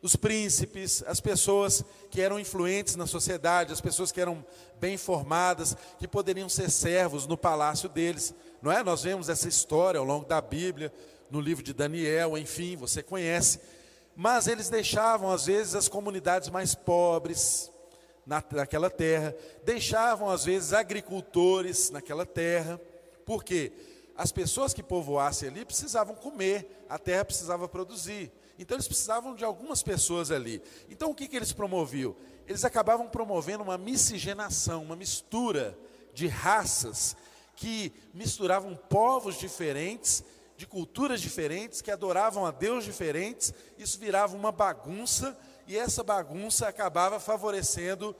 [0.00, 4.44] os príncipes, as pessoas que eram influentes na sociedade, as pessoas que eram
[4.78, 8.34] bem formadas, que poderiam ser servos no palácio deles.
[8.60, 8.82] Não é?
[8.82, 10.92] Nós vemos essa história ao longo da Bíblia,
[11.30, 13.60] no livro de Daniel, enfim, você conhece.
[14.14, 17.70] Mas eles deixavam, às vezes, as comunidades mais pobres
[18.26, 19.34] na, naquela terra,
[19.64, 22.80] deixavam, às vezes, agricultores naquela terra.
[23.24, 23.72] Por quê?
[24.16, 28.30] As pessoas que povoassem ali precisavam comer, a terra precisava produzir.
[28.58, 30.62] Então eles precisavam de algumas pessoas ali.
[30.88, 32.14] Então o que, que eles promoviam?
[32.46, 35.76] Eles acabavam promovendo uma miscigenação, uma mistura
[36.12, 37.16] de raças
[37.56, 40.22] que misturavam povos diferentes,
[40.56, 43.52] de culturas diferentes, que adoravam a Deus diferentes.
[43.76, 48.14] Isso virava uma bagunça e essa bagunça acabava favorecendo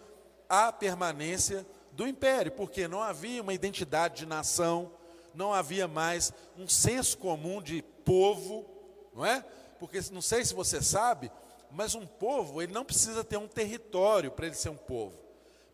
[0.48, 4.90] a permanência do império, porque não havia uma identidade de nação,
[5.34, 8.64] não havia mais um senso comum de povo,
[9.14, 9.44] não é?
[9.78, 11.30] porque não sei se você sabe,
[11.70, 15.14] mas um povo, ele não precisa ter um território para ele ser um povo.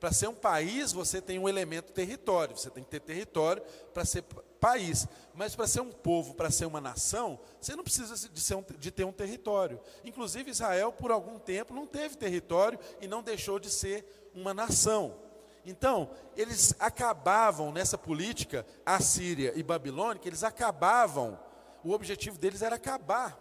[0.01, 4.05] Para ser um país, você tem um elemento território, você tem que ter território para
[4.05, 4.25] ser
[4.61, 5.09] país.
[5.35, 8.91] Mas para ser um povo, para ser uma nação, você não precisa de, um, de
[8.91, 9.81] ter um território.
[10.05, 15.17] Inclusive, Israel, por algum tempo, não teve território e não deixou de ser uma nação.
[15.65, 21.39] Então, eles acabavam nessa política assíria e babilônica, eles acabavam,
[21.85, 23.39] o objetivo deles era acabar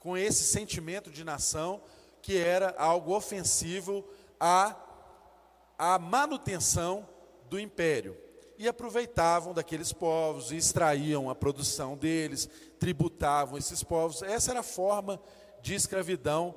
[0.00, 1.80] com esse sentimento de nação
[2.22, 4.04] que era algo ofensivo
[4.38, 4.76] à,
[5.76, 7.08] à manutenção
[7.48, 8.16] do império.
[8.58, 14.20] E aproveitavam daqueles povos, extraíam a produção deles, tributavam esses povos.
[14.20, 15.20] Essa era a forma
[15.62, 16.56] de escravidão,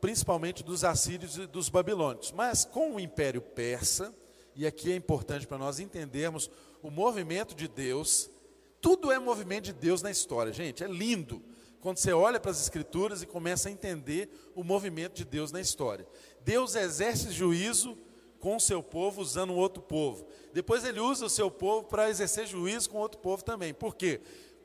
[0.00, 2.30] principalmente dos assírios e dos babilônicos.
[2.30, 4.14] Mas com o império persa,
[4.54, 6.48] e aqui é importante para nós entendermos
[6.82, 8.30] o movimento de Deus,
[8.80, 11.42] tudo é movimento de Deus na história, gente, é lindo
[11.80, 15.60] quando você olha para as Escrituras e começa a entender o movimento de Deus na
[15.60, 16.06] história.
[16.44, 17.96] Deus exerce juízo
[18.40, 20.26] com seu povo usando outro povo.
[20.52, 23.72] Depois ele usa o seu povo para exercer juízo com outro povo também.
[23.72, 24.20] Por quê?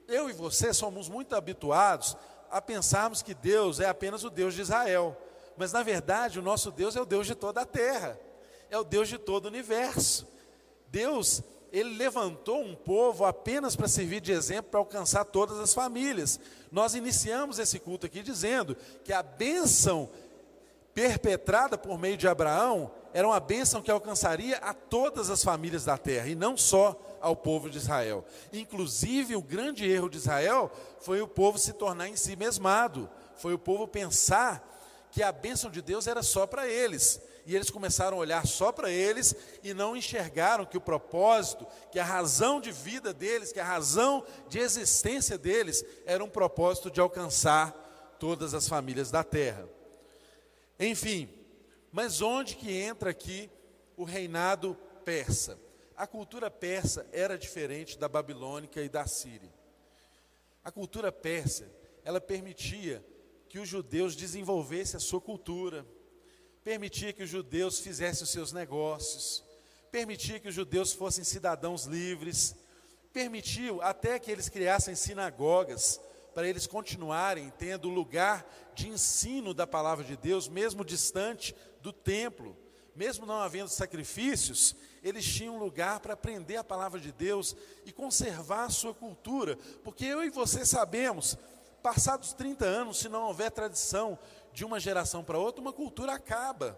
[0.07, 2.15] Eu e você somos muito habituados
[2.49, 5.15] a pensarmos que Deus é apenas o Deus de Israel.
[5.57, 8.19] Mas na verdade, o nosso Deus é o Deus de toda a terra.
[8.69, 10.27] É o Deus de todo o universo.
[10.87, 16.39] Deus ele levantou um povo apenas para servir de exemplo para alcançar todas as famílias.
[16.71, 20.09] Nós iniciamos esse culto aqui dizendo que a bênção
[20.93, 25.97] perpetrada por meio de Abraão era uma bênção que alcançaria a todas as famílias da
[25.97, 28.25] terra e não só ao povo de Israel.
[28.51, 33.53] Inclusive, o grande erro de Israel foi o povo se tornar em si mesmado, foi
[33.53, 34.69] o povo pensar
[35.13, 38.69] que a bênção de Deus era só para eles e eles começaram a olhar só
[38.73, 43.61] para eles e não enxergaram que o propósito, que a razão de vida deles, que
[43.61, 47.71] a razão de existência deles era um propósito de alcançar
[48.19, 49.69] todas as famílias da terra.
[50.77, 51.29] Enfim,
[51.95, 53.49] mas onde que entra aqui
[53.95, 55.57] o reinado persa?
[55.95, 59.49] A cultura persa era diferente da babilônica e da síria.
[60.61, 61.71] A cultura persa,
[62.03, 63.01] ela permitia
[63.47, 65.87] que os judeus desenvolvessem a sua cultura,
[66.65, 69.41] permitia que os judeus fizessem os seus negócios,
[69.89, 72.57] permitia que os judeus fossem cidadãos livres,
[73.13, 76.01] permitiu até que eles criassem sinagogas
[76.35, 78.45] para eles continuarem tendo lugar
[78.75, 82.57] de ensino da palavra de Deus, mesmo distante do templo,
[82.93, 88.65] mesmo não havendo sacrifícios, eles tinham lugar para aprender a palavra de Deus e conservar
[88.65, 91.37] a sua cultura, porque eu e você sabemos,
[91.81, 94.19] passados 30 anos, se não houver tradição
[94.51, 96.77] de uma geração para outra, uma cultura acaba.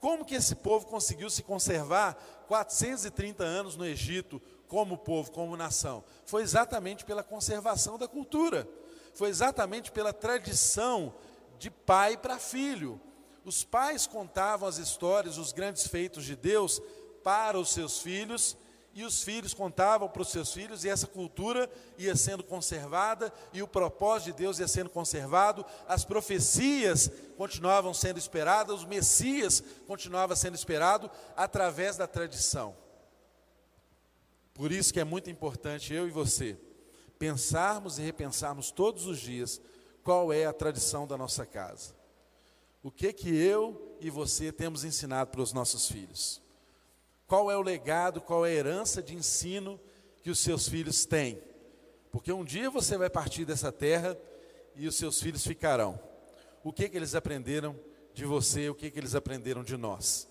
[0.00, 2.14] Como que esse povo conseguiu se conservar
[2.48, 6.04] 430 anos no Egito como povo, como nação?
[6.24, 8.68] Foi exatamente pela conservação da cultura.
[9.16, 11.14] Foi exatamente pela tradição
[11.58, 13.00] de pai para filho.
[13.46, 16.82] Os pais contavam as histórias, os grandes feitos de Deus
[17.24, 18.58] para os seus filhos
[18.92, 23.62] e os filhos contavam para os seus filhos, e essa cultura ia sendo conservada, e
[23.62, 30.34] o propósito de Deus ia sendo conservado, as profecias continuavam sendo esperadas, o Messias continuava
[30.34, 32.74] sendo esperado através da tradição.
[34.54, 36.58] Por isso que é muito importante eu e você
[37.18, 39.60] pensarmos e repensarmos todos os dias
[40.02, 41.94] qual é a tradição da nossa casa.
[42.82, 46.40] O que que eu e você temos ensinado para os nossos filhos?
[47.26, 49.80] Qual é o legado, qual é a herança de ensino
[50.22, 51.42] que os seus filhos têm?
[52.12, 54.16] Porque um dia você vai partir dessa terra
[54.76, 55.98] e os seus filhos ficarão.
[56.62, 57.78] O que, que eles aprenderam
[58.14, 60.28] de você, o que, que eles aprenderam de nós?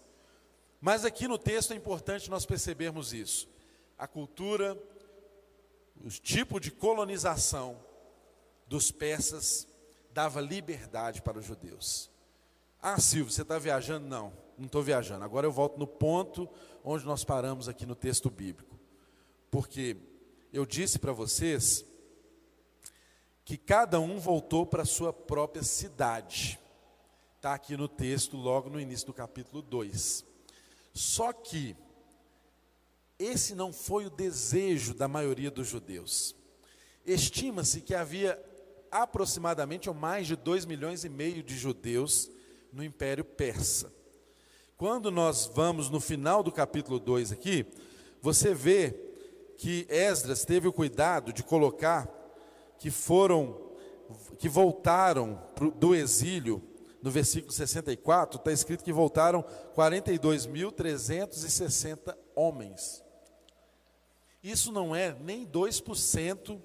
[0.79, 3.49] Mas aqui no texto é importante nós percebermos isso.
[3.97, 4.77] A cultura,
[6.03, 7.77] o tipo de colonização
[8.67, 9.67] dos persas
[10.11, 12.09] dava liberdade para os judeus.
[12.81, 14.07] Ah, Silvio, você está viajando?
[14.07, 15.23] Não, não estou viajando.
[15.23, 16.49] Agora eu volto no ponto
[16.83, 18.79] onde nós paramos aqui no texto bíblico.
[19.49, 19.97] Porque
[20.53, 21.83] eu disse para vocês
[23.43, 26.59] que cada um voltou para a sua própria cidade.
[27.35, 30.25] Está aqui no texto, logo no início do capítulo 2.
[30.93, 31.75] Só que
[33.17, 36.35] esse não foi o desejo da maioria dos judeus.
[37.05, 38.37] Estima-se que havia
[38.91, 42.29] aproximadamente ou mais de 2 milhões e meio de judeus
[42.71, 43.91] no Império Persa.
[44.77, 47.65] Quando nós vamos no final do capítulo 2 aqui,
[48.21, 48.93] você vê
[49.57, 52.13] que Esdras teve o cuidado de colocar
[52.77, 53.57] que foram,
[54.37, 55.41] que voltaram
[55.77, 56.61] do exílio,
[57.01, 63.04] no versículo 64, está escrito que voltaram 42.360 homens.
[64.45, 66.61] Isso não é nem 2%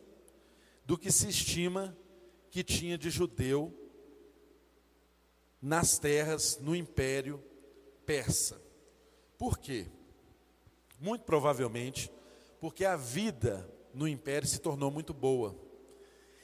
[0.85, 1.97] do que se estima
[2.51, 3.75] que tinha de judeu
[5.63, 7.43] nas terras, no império
[8.05, 8.61] persa.
[9.39, 9.87] Por quê?
[11.01, 12.13] Muito provavelmente
[12.61, 15.57] porque a vida no império se tornou muito boa.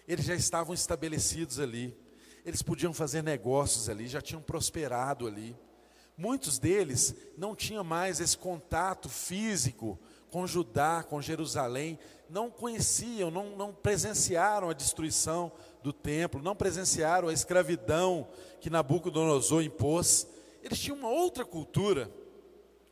[0.08, 1.94] Eles já estavam estabelecidos ali,
[2.46, 5.54] eles podiam fazer negócios ali, já tinham prosperado ali.
[6.16, 13.56] Muitos deles não tinham mais esse contato físico com Judá, com Jerusalém, não conheciam, não,
[13.56, 18.28] não presenciaram a destruição do templo, não presenciaram a escravidão
[18.60, 20.26] que Nabucodonosor impôs.
[20.62, 22.10] Eles tinham uma outra cultura,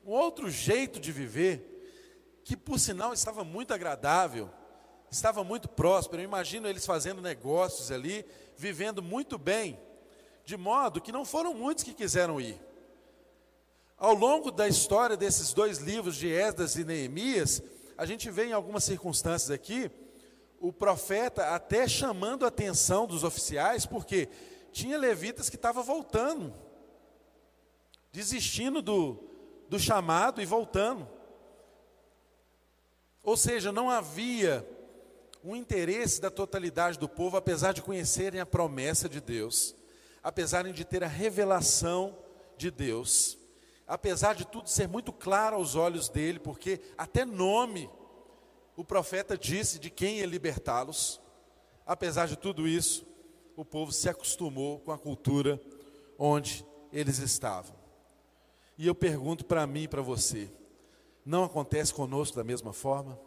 [0.07, 1.71] um outro jeito de viver,
[2.45, 4.49] que por sinal estava muito agradável,
[5.11, 6.23] estava muito próspero.
[6.23, 8.25] Eu imagino eles fazendo negócios ali,
[8.57, 9.79] vivendo muito bem,
[10.45, 12.61] de modo que não foram muitos que quiseram ir.
[14.05, 17.63] Ao longo da história desses dois livros de Esdras e Neemias,
[17.97, 19.91] a gente vê em algumas circunstâncias aqui
[20.61, 24.29] o profeta até chamando a atenção dos oficiais, porque
[24.71, 26.53] tinha levitas que estavam voltando
[28.13, 29.25] desistindo do,
[29.71, 31.09] do chamado e voltando.
[33.23, 34.69] Ou seja, não havia
[35.43, 39.75] um interesse da totalidade do povo, apesar de conhecerem a promessa de Deus,
[40.23, 42.19] apesar de ter a revelação
[42.59, 43.39] de Deus,
[43.87, 47.91] apesar de tudo ser muito claro aos olhos dele, porque até nome
[48.77, 51.21] o profeta disse de quem ia libertá-los.
[51.87, 53.07] Apesar de tudo isso,
[53.57, 55.61] o povo se acostumou com a cultura
[56.19, 57.77] onde eles estavam.
[58.77, 60.51] E eu pergunto para mim e para você:
[61.25, 63.19] não acontece conosco da mesma forma?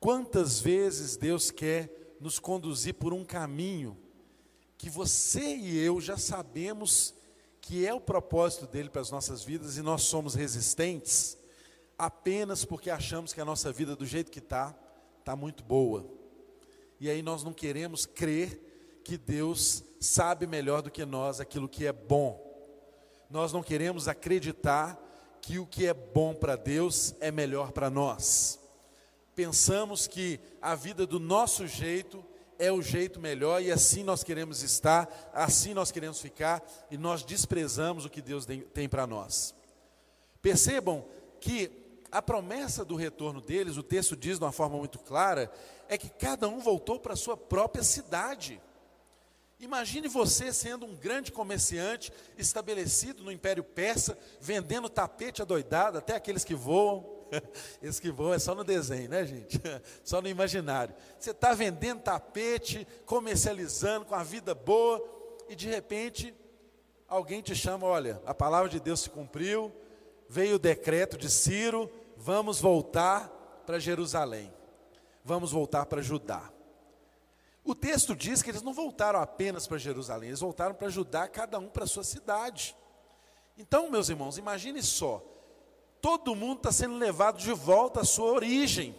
[0.00, 3.96] Quantas vezes Deus quer nos conduzir por um caminho
[4.78, 7.14] que você e eu já sabemos
[7.62, 11.38] que é o propósito dele para as nossas vidas e nós somos resistentes
[11.96, 14.76] apenas porque achamos que a nossa vida do jeito que está,
[15.18, 16.04] está muito boa.
[17.00, 21.86] E aí nós não queremos crer que Deus sabe melhor do que nós aquilo que
[21.86, 22.52] é bom
[23.32, 25.00] nós não queremos acreditar
[25.40, 28.60] que o que é bom para Deus é melhor para nós.
[29.34, 32.22] Pensamos que a vida do nosso jeito
[32.58, 37.22] é o jeito melhor e assim nós queremos estar, assim nós queremos ficar e nós
[37.22, 39.54] desprezamos o que Deus tem para nós.
[40.40, 41.04] Percebam
[41.40, 41.70] que
[42.10, 45.50] a promessa do retorno deles, o texto diz de uma forma muito clara,
[45.88, 48.60] é que cada um voltou para a sua própria cidade.
[49.58, 56.44] Imagine você sendo um grande comerciante estabelecido no Império Persa, vendendo tapete adoidado, até aqueles
[56.44, 57.21] que voam.
[57.82, 59.60] Esse que voam é só no desenho, né, gente?
[60.04, 60.94] Só no imaginário.
[61.18, 65.02] Você está vendendo tapete, comercializando com a vida boa,
[65.48, 66.34] e de repente
[67.08, 69.72] alguém te chama: olha, a palavra de Deus se cumpriu,
[70.28, 73.28] veio o decreto de Ciro, vamos voltar
[73.66, 74.52] para Jerusalém,
[75.24, 76.50] vamos voltar para Judá.
[77.64, 81.58] O texto diz que eles não voltaram apenas para Jerusalém, eles voltaram para Judá, cada
[81.58, 82.76] um para a sua cidade.
[83.56, 85.22] Então, meus irmãos, imagine só:
[86.02, 88.92] todo mundo está sendo levado de volta à sua origem.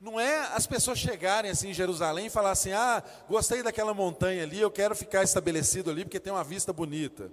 [0.00, 4.42] Não é as pessoas chegarem assim em Jerusalém e falar assim: ah, gostei daquela montanha
[4.42, 7.30] ali, eu quero ficar estabelecido ali porque tem uma vista bonita.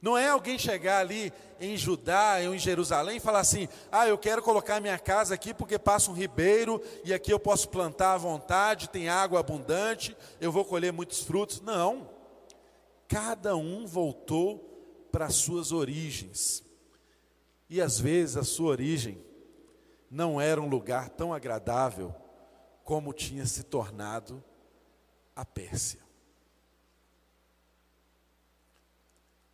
[0.00, 4.16] Não é alguém chegar ali em Judá ou em Jerusalém e falar assim: ah, eu
[4.16, 8.18] quero colocar minha casa aqui porque passa um ribeiro e aqui eu posso plantar à
[8.18, 11.60] vontade, tem água abundante, eu vou colher muitos frutos.
[11.60, 12.08] Não.
[13.08, 16.64] Cada um voltou para as suas origens.
[17.74, 19.20] E às vezes a sua origem
[20.08, 22.14] não era um lugar tão agradável
[22.84, 24.40] como tinha se tornado
[25.34, 25.98] a Pérsia.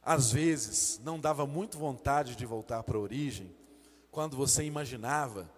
[0.03, 3.57] Às vezes não dava muito vontade de voltar para a origem,
[4.11, 5.51] quando você imaginava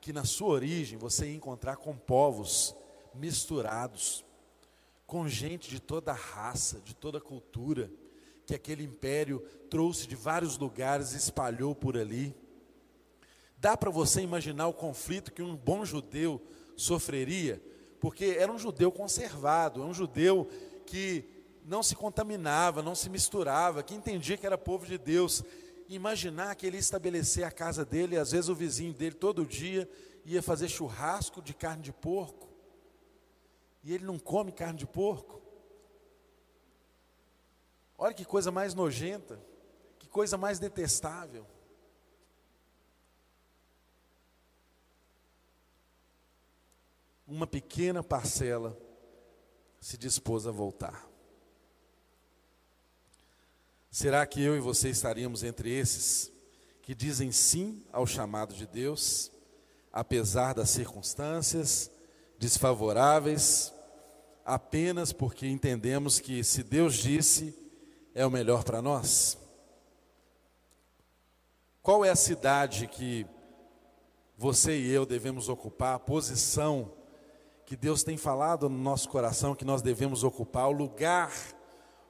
[0.00, 2.74] que na sua origem você ia encontrar com povos
[3.14, 4.24] misturados,
[5.06, 7.88] com gente de toda raça, de toda cultura,
[8.48, 12.34] que aquele império trouxe de vários lugares espalhou por ali.
[13.58, 16.40] Dá para você imaginar o conflito que um bom judeu
[16.74, 17.62] sofreria,
[18.00, 20.48] porque era um judeu conservado, um judeu
[20.86, 21.28] que
[21.62, 25.44] não se contaminava, não se misturava, que entendia que era povo de Deus.
[25.86, 29.44] Imaginar que ele ia estabelecer a casa dele, e às vezes o vizinho dele todo
[29.44, 29.86] dia
[30.24, 32.48] ia fazer churrasco de carne de porco,
[33.84, 35.47] e ele não come carne de porco.
[37.98, 39.38] Olha que coisa mais nojenta,
[39.98, 41.44] que coisa mais detestável.
[47.28, 48.76] uma pequena parcela
[49.78, 51.06] se dispôs a voltar.
[53.90, 56.32] Será que eu e você estaríamos entre esses
[56.80, 59.30] que dizem sim ao chamado de Deus,
[59.92, 61.90] apesar das circunstâncias
[62.38, 63.74] desfavoráveis,
[64.44, 67.54] apenas porque entendemos que se Deus disse,
[68.18, 69.38] é o melhor para nós?
[71.80, 73.24] Qual é a cidade que
[74.36, 76.92] você e eu devemos ocupar, a posição
[77.64, 81.32] que Deus tem falado no nosso coração que nós devemos ocupar, o lugar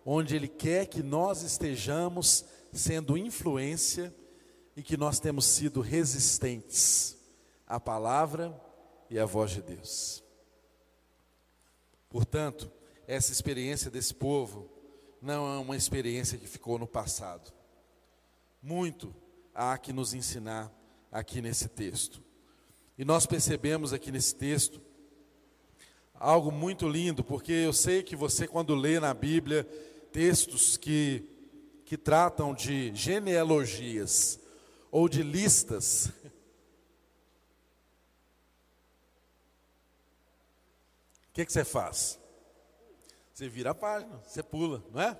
[0.03, 2.43] onde Ele quer que nós estejamos
[2.73, 4.15] sendo influência
[4.75, 7.19] e que nós temos sido resistentes
[7.67, 8.59] à palavra
[9.11, 10.25] e à voz de Deus.
[12.09, 12.73] Portanto,
[13.07, 14.78] essa experiência desse povo
[15.21, 17.53] não é uma experiência que ficou no passado.
[18.62, 19.14] Muito
[19.55, 20.73] há que nos ensinar
[21.11, 22.23] aqui nesse texto.
[22.97, 24.81] E nós percebemos aqui nesse texto
[26.14, 29.64] algo muito lindo, porque eu sei que você, quando lê na Bíblia
[30.12, 31.25] textos que,
[31.85, 34.41] que tratam de genealogias
[34.91, 36.07] ou de listas,
[41.31, 42.19] o que, que você faz?
[43.39, 45.16] Você vira a página, você pula, não é?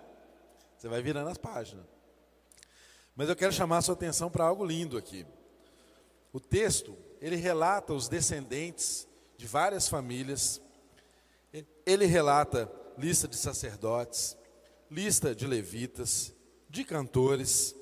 [0.77, 1.85] Você vai virando as páginas.
[3.15, 5.25] Mas eu quero chamar a sua atenção para algo lindo aqui.
[6.33, 9.07] O texto, ele relata os descendentes
[9.37, 10.61] de várias famílias
[11.87, 14.37] ele relata lista de sacerdotes,
[14.91, 16.35] lista de levitas,
[16.69, 17.73] de cantores,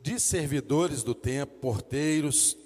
[0.00, 2.56] de servidores do templo, porteiros,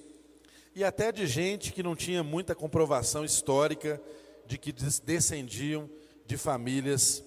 [0.76, 4.00] e até de gente que não tinha muita comprovação histórica
[4.46, 5.90] de que descendiam
[6.26, 7.22] de famílias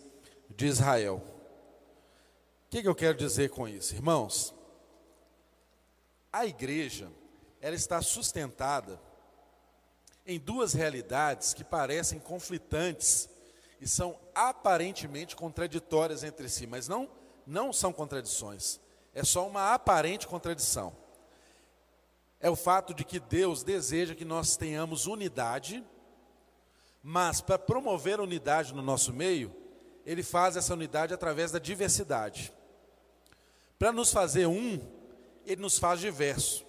[0.49, 1.23] de Israel.
[2.65, 4.53] O que, que eu quero dizer com isso, irmãos?
[6.31, 7.09] A igreja,
[7.59, 8.99] ela está sustentada
[10.25, 13.27] em duas realidades que parecem conflitantes
[13.81, 17.09] e são aparentemente contraditórias entre si, mas não,
[17.47, 18.79] não são contradições,
[19.13, 20.95] é só uma aparente contradição.
[22.39, 25.83] É o fato de que Deus deseja que nós tenhamos unidade,
[27.01, 29.55] mas para promover unidade no nosso meio,
[30.05, 32.53] Ele faz essa unidade através da diversidade.
[33.77, 34.79] Para nos fazer um,
[35.45, 36.65] Ele nos faz diverso.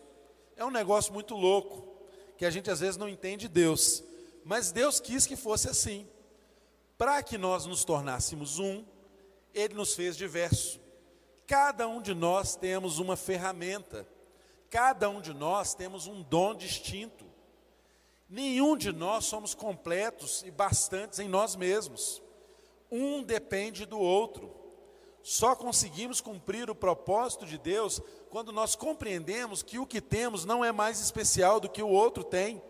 [0.57, 1.89] É um negócio muito louco
[2.37, 4.03] que a gente às vezes não entende Deus,
[4.45, 6.07] mas Deus quis que fosse assim.
[6.97, 8.85] Para que nós nos tornássemos um,
[9.55, 10.81] Ele nos fez diverso.
[11.47, 14.07] Cada um de nós temos uma ferramenta,
[14.71, 17.30] cada um de nós temos um dom distinto.
[18.31, 22.23] Nenhum de nós somos completos e bastantes em nós mesmos.
[22.89, 24.55] Um depende do outro.
[25.21, 28.01] Só conseguimos cumprir o propósito de Deus
[28.31, 32.23] quando nós compreendemos que o que temos não é mais especial do que o outro
[32.23, 32.63] tem.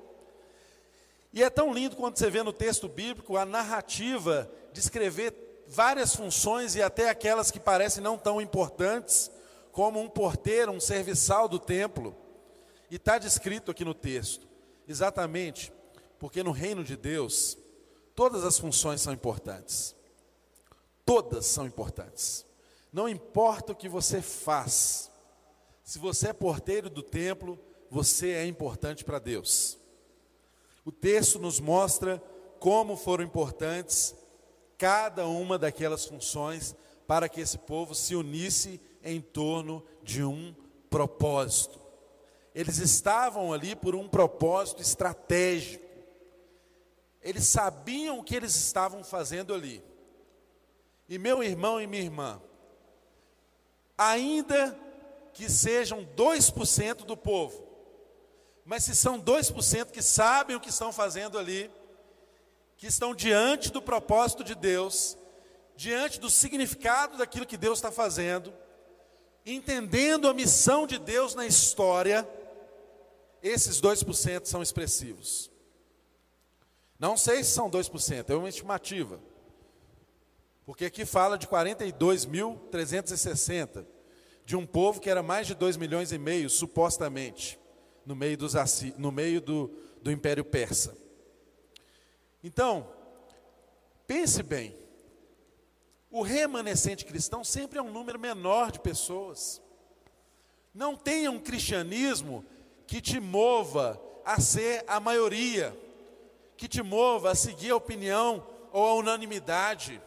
[1.30, 6.74] E é tão lindo quando você vê no texto bíblico a narrativa descrever várias funções
[6.74, 9.30] e até aquelas que parecem não tão importantes,
[9.72, 12.16] como um porteiro, um serviçal do templo.
[12.90, 14.49] E está descrito aqui no texto,
[14.90, 15.72] exatamente
[16.18, 17.56] porque no reino de Deus,
[18.14, 19.96] todas as funções são importantes.
[21.06, 22.44] Todas são importantes.
[22.92, 25.10] Não importa o que você faz,
[25.82, 27.58] se você é porteiro do templo,
[27.90, 29.78] você é importante para Deus.
[30.84, 32.22] O texto nos mostra
[32.58, 34.14] como foram importantes
[34.76, 36.74] cada uma daquelas funções
[37.06, 40.54] para que esse povo se unisse em torno de um
[40.88, 41.79] propósito.
[42.54, 45.84] Eles estavam ali por um propósito estratégico.
[47.22, 49.82] Eles sabiam o que eles estavam fazendo ali.
[51.08, 52.40] E meu irmão e minha irmã,
[53.96, 54.78] ainda
[55.32, 57.68] que sejam 2% do povo.
[58.64, 61.70] Mas se são 2% que sabem o que estão fazendo ali,
[62.76, 65.16] que estão diante do propósito de Deus,
[65.76, 68.52] diante do significado daquilo que Deus está fazendo,
[69.44, 72.28] entendendo a missão de Deus na história,
[73.42, 75.50] esses 2% são expressivos.
[76.98, 79.18] Não sei se são 2%, é uma estimativa.
[80.66, 83.86] Porque aqui fala de 42.360,
[84.44, 87.58] de um povo que era mais de 2 milhões e meio, supostamente,
[88.04, 88.52] no meio, dos,
[88.98, 89.70] no meio do,
[90.02, 90.94] do Império Persa.
[92.44, 92.92] Então,
[94.06, 94.78] pense bem,
[96.10, 99.62] o remanescente cristão sempre é um número menor de pessoas.
[100.74, 102.44] Não tenha um cristianismo
[102.90, 105.72] que te mova a ser a maioria,
[106.56, 110.02] que te mova a seguir a opinião ou a unanimidade.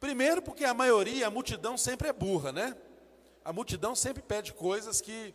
[0.00, 2.76] Primeiro, porque a maioria, a multidão sempre é burra, né?
[3.44, 5.32] A multidão sempre pede coisas que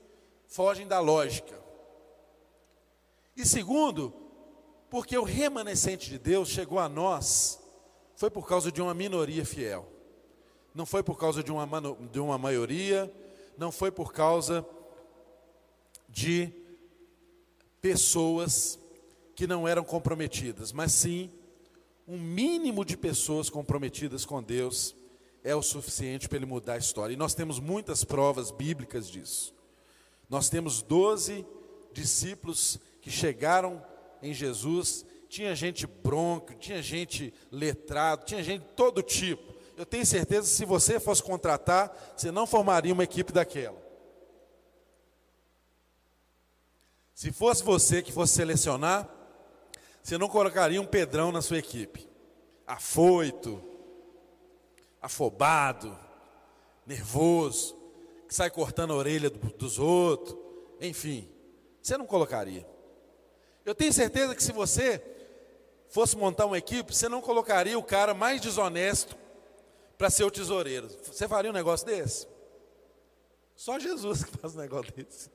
[0.48, 1.58] fogem da lógica.
[3.38, 4.14] E segundo,
[4.90, 7.58] porque o remanescente de Deus chegou a nós
[8.18, 9.88] foi por causa de uma minoria fiel.
[10.76, 11.66] Não foi por causa de uma,
[12.12, 13.10] de uma maioria,
[13.58, 14.68] não foi por causa
[16.10, 16.52] de
[17.82, 18.80] pessoas
[19.36, 21.32] que não eram comprometidas, mas sim
[22.08, 24.96] um mínimo de pessoas comprometidas com Deus
[25.44, 27.14] é o suficiente para ele mudar a história.
[27.14, 29.54] E nós temos muitas provas bíblicas disso.
[30.30, 31.46] Nós temos doze
[31.94, 33.82] discípulos que chegaram
[34.22, 39.54] em Jesus tinha gente bronco, tinha gente letrado, tinha gente de todo tipo.
[39.78, 43.78] Eu tenho certeza que se você fosse contratar, você não formaria uma equipe daquela.
[47.20, 49.06] Se fosse você que fosse selecionar,
[50.02, 52.08] você não colocaria um Pedrão na sua equipe.
[52.66, 53.62] Afoito,
[55.02, 56.00] afobado,
[56.86, 57.76] nervoso,
[58.26, 60.34] que sai cortando a orelha dos outros,
[60.80, 61.30] enfim,
[61.82, 62.66] você não colocaria.
[63.66, 65.04] Eu tenho certeza que se você
[65.90, 69.18] fosse montar uma equipe, você não colocaria o cara mais desonesto
[69.98, 70.88] para ser o tesoureiro.
[71.04, 72.26] Você faria um negócio desse?
[73.58, 75.30] Só Jesus que faz um negócio desse,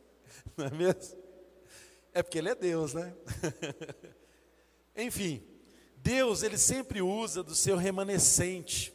[0.57, 1.24] não é mesmo?
[2.15, 3.13] É porque ele é Deus, né?
[4.97, 5.43] Enfim,
[5.97, 8.95] Deus ele sempre usa do seu remanescente,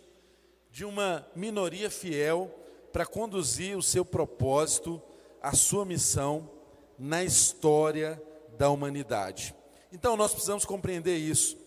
[0.71, 2.49] de uma minoria fiel,
[2.93, 5.01] para conduzir o seu propósito,
[5.41, 6.49] a sua missão
[6.97, 8.21] na história
[8.57, 9.53] da humanidade.
[9.91, 11.57] Então nós precisamos compreender isso.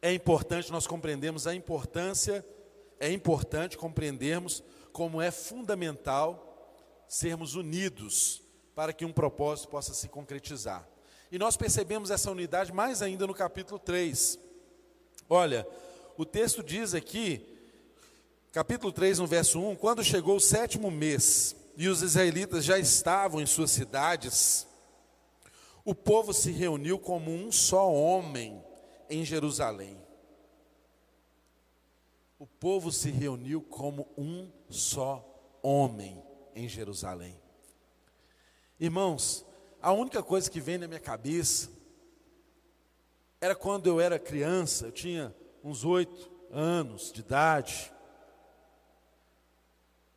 [0.00, 2.44] É importante nós compreendermos a importância,
[2.98, 6.74] é importante compreendermos como é fundamental
[7.06, 8.42] sermos unidos
[8.80, 10.88] para que um propósito possa se concretizar.
[11.30, 14.38] E nós percebemos essa unidade mais ainda no capítulo 3.
[15.28, 15.68] Olha,
[16.16, 17.46] o texto diz aqui,
[18.50, 23.42] capítulo 3, no verso 1: quando chegou o sétimo mês e os israelitas já estavam
[23.42, 24.66] em suas cidades,
[25.84, 28.64] o povo se reuniu como um só homem
[29.10, 30.00] em Jerusalém.
[32.38, 35.22] O povo se reuniu como um só
[35.62, 36.24] homem
[36.54, 37.39] em Jerusalém.
[38.80, 39.44] Irmãos,
[39.82, 41.68] a única coisa que vem na minha cabeça
[43.38, 47.92] era quando eu era criança, eu tinha uns oito anos de idade,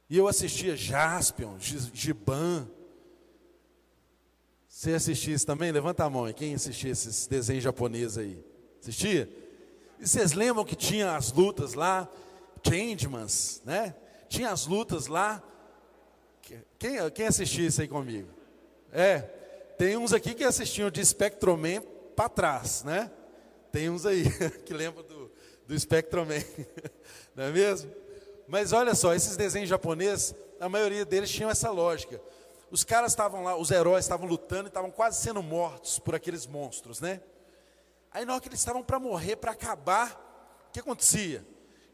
[0.10, 2.70] e eu assistia Jaspion, Giban,
[4.68, 5.72] você assistia isso também?
[5.72, 6.34] Levanta a mão aí.
[6.34, 8.44] Quem assistia esses desenhos japoneses aí?
[8.82, 9.30] Assistia?
[10.00, 12.10] E vocês lembram que tinha as lutas lá?
[12.68, 13.96] Changemans, né?
[14.28, 15.42] Tinha as lutas lá.
[16.78, 18.30] Quem, quem assistia isso aí comigo?
[18.96, 19.22] É,
[19.76, 21.82] tem uns aqui que assistiam de Spectroman
[22.16, 23.12] para trás, né?
[23.72, 24.26] Tem uns aí
[24.64, 25.32] que lembram do,
[25.66, 26.44] do Spectroman,
[27.36, 27.92] não é mesmo?
[28.48, 32.22] Mas olha só, esses desenhos japoneses, a maioria deles tinham essa lógica.
[32.70, 36.46] Os caras estavam lá, os heróis estavam lutando e estavam quase sendo mortos por aqueles
[36.46, 37.20] monstros, né?
[38.12, 41.44] Aí na hora que eles estavam para morrer, para acabar, o que acontecia?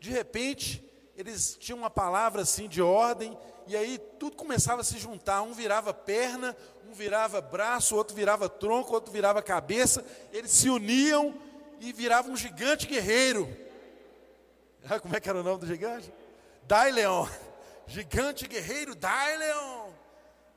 [0.01, 0.83] De repente,
[1.15, 3.37] eles tinham uma palavra assim de ordem,
[3.70, 6.57] e aí tudo começava a se juntar, um virava perna,
[6.89, 10.03] um virava braço, outro virava tronco, outro virava cabeça,
[10.34, 11.39] eles se uniam
[11.80, 13.47] e viravam um gigante guerreiro.
[14.89, 16.11] Ah, como é que era o nome do gigante?
[16.63, 17.28] Daileon.
[17.86, 19.91] Gigante guerreiro Daileon.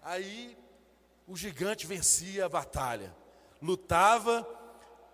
[0.03, 0.57] Aí
[1.29, 3.15] o gigante vencia a batalha,
[3.61, 4.49] lutava,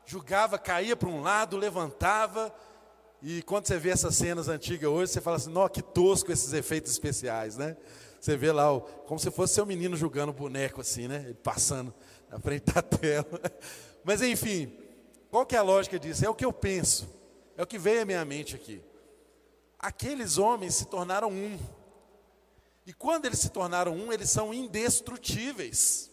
[0.07, 2.55] julgava, caía para um lado, levantava.
[3.21, 6.53] E quando você vê essas cenas antigas hoje, você fala assim: nossa, que tosco esses
[6.53, 7.77] efeitos especiais, né?
[8.21, 11.23] Você vê lá, o, como se fosse seu menino jogando boneco assim, né?
[11.25, 11.93] Ele passando
[12.31, 13.41] na frente da tela.
[14.05, 14.73] Mas enfim,
[15.31, 16.25] qual que é a lógica disso?
[16.25, 17.09] É o que eu penso,
[17.57, 18.83] é o que veio à minha mente aqui.
[19.79, 21.59] Aqueles homens se tornaram um.
[22.87, 26.11] E quando eles se tornaram um, eles são indestrutíveis.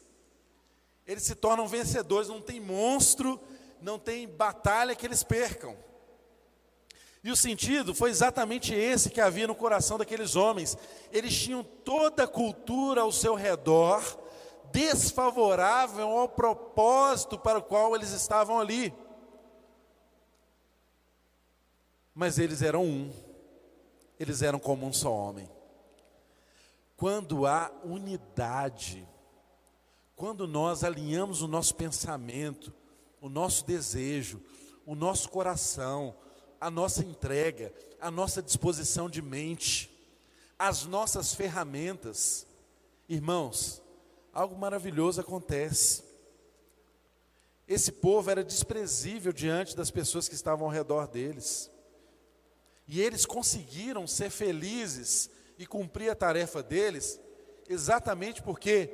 [1.07, 3.39] Eles se tornam vencedores, não tem monstro,
[3.79, 5.77] não tem batalha que eles percam.
[7.25, 10.77] E o sentido foi exatamente esse que havia no coração daqueles homens.
[11.11, 14.03] Eles tinham toda a cultura ao seu redor,
[14.71, 18.93] desfavorável ao propósito para o qual eles estavam ali.
[22.13, 23.11] Mas eles eram um,
[24.19, 25.49] eles eram como um só homem.
[26.95, 29.09] Quando há unidade,
[30.15, 32.71] quando nós alinhamos o nosso pensamento,
[33.19, 34.39] o nosso desejo,
[34.85, 36.15] o nosso coração,
[36.65, 39.87] a nossa entrega, a nossa disposição de mente,
[40.57, 42.47] as nossas ferramentas,
[43.07, 43.83] irmãos,
[44.33, 46.03] algo maravilhoso acontece.
[47.67, 51.69] Esse povo era desprezível diante das pessoas que estavam ao redor deles.
[52.87, 57.19] E eles conseguiram ser felizes e cumprir a tarefa deles,
[57.69, 58.89] exatamente porque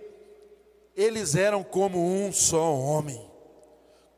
[0.93, 3.32] eles eram como um só homem.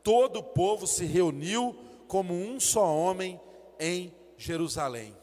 [0.02, 1.78] Todo o povo se reuniu
[2.08, 3.40] como um só homem
[3.78, 5.16] em Jerusalém.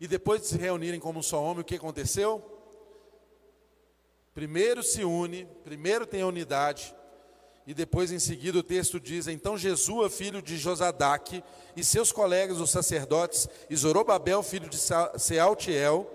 [0.00, 2.42] E depois de se reunirem como um só homem, o que aconteceu?
[4.34, 6.94] Primeiro se une, primeiro tem a unidade,
[7.66, 11.44] e depois em seguida o texto diz: Então Jesua, filho de Josadaque,
[11.76, 14.78] e seus colegas, os sacerdotes, e Zorobabel, filho de
[15.18, 16.10] Sealtiel,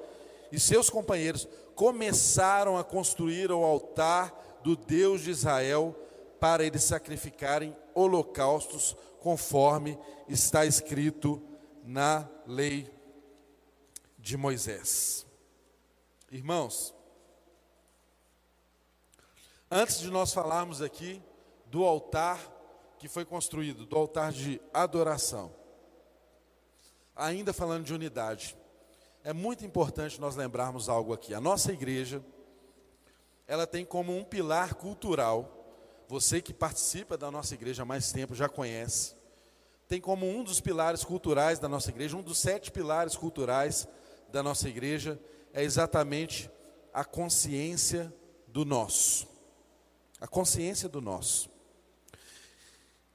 [0.51, 5.95] e seus companheiros, começaram a construir o altar do Deus de Israel
[6.39, 8.95] para eles sacrificarem holocaustos,
[9.27, 9.99] conforme
[10.29, 11.45] está escrito
[11.83, 12.89] na lei
[14.17, 15.27] de Moisés.
[16.31, 16.95] Irmãos,
[19.69, 21.21] antes de nós falarmos aqui
[21.65, 22.39] do altar
[22.97, 25.53] que foi construído, do altar de adoração.
[27.13, 28.57] Ainda falando de unidade,
[29.25, 31.33] é muito importante nós lembrarmos algo aqui.
[31.33, 32.23] A nossa igreja,
[33.45, 38.33] ela tem como um pilar cultural, você que participa da nossa igreja há mais tempo
[38.33, 39.16] já conhece,
[39.87, 43.87] tem como um dos pilares culturais da nossa igreja, um dos sete pilares culturais
[44.29, 45.19] da nossa igreja,
[45.53, 46.51] é exatamente
[46.93, 48.13] a consciência
[48.47, 49.27] do nosso.
[50.19, 51.49] A consciência do nosso.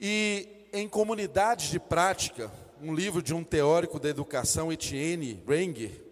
[0.00, 2.50] E em Comunidades de Prática,
[2.80, 6.02] um livro de um teórico da educação, Etienne Renger,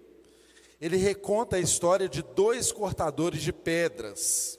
[0.81, 4.59] ele reconta a história de dois cortadores de pedras.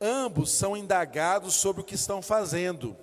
[0.00, 2.96] Ambos são indagados sobre o que estão fazendo.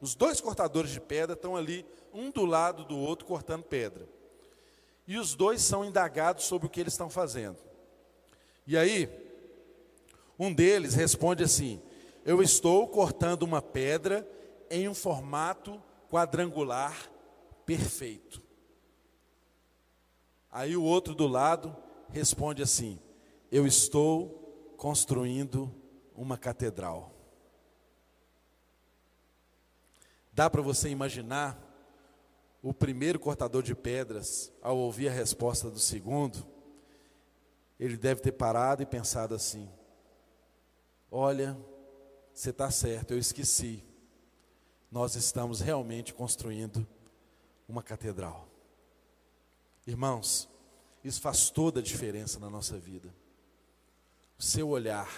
[0.00, 4.08] Os dois cortadores de pedra estão ali, um do lado do outro, cortando pedra.
[5.06, 7.58] E os dois são indagados sobre o que eles estão fazendo.
[8.66, 9.08] E aí,
[10.38, 11.80] um deles responde assim:
[12.24, 14.28] Eu estou cortando uma pedra
[14.70, 17.10] em um formato quadrangular
[17.64, 18.42] perfeito.
[20.50, 21.76] Aí o outro do lado
[22.10, 23.00] responde assim:
[23.50, 25.74] Eu estou construindo
[26.14, 27.17] uma catedral.
[30.38, 31.60] Dá para você imaginar
[32.62, 36.46] o primeiro cortador de pedras, ao ouvir a resposta do segundo,
[37.76, 39.68] ele deve ter parado e pensado assim:
[41.10, 41.58] Olha,
[42.32, 43.84] você está certo, eu esqueci
[44.92, 46.86] nós estamos realmente construindo
[47.68, 48.48] uma catedral.
[49.88, 50.48] Irmãos,
[51.02, 53.12] isso faz toda a diferença na nossa vida.
[54.38, 55.10] O seu olhar,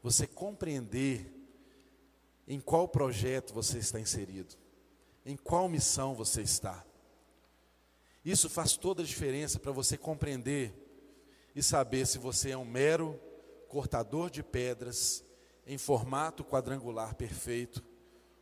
[0.00, 1.37] você compreender
[2.48, 4.56] em qual projeto você está inserido,
[5.24, 6.82] em qual missão você está.
[8.24, 10.74] Isso faz toda a diferença para você compreender
[11.54, 13.20] e saber se você é um mero
[13.68, 15.22] cortador de pedras
[15.66, 17.84] em formato quadrangular perfeito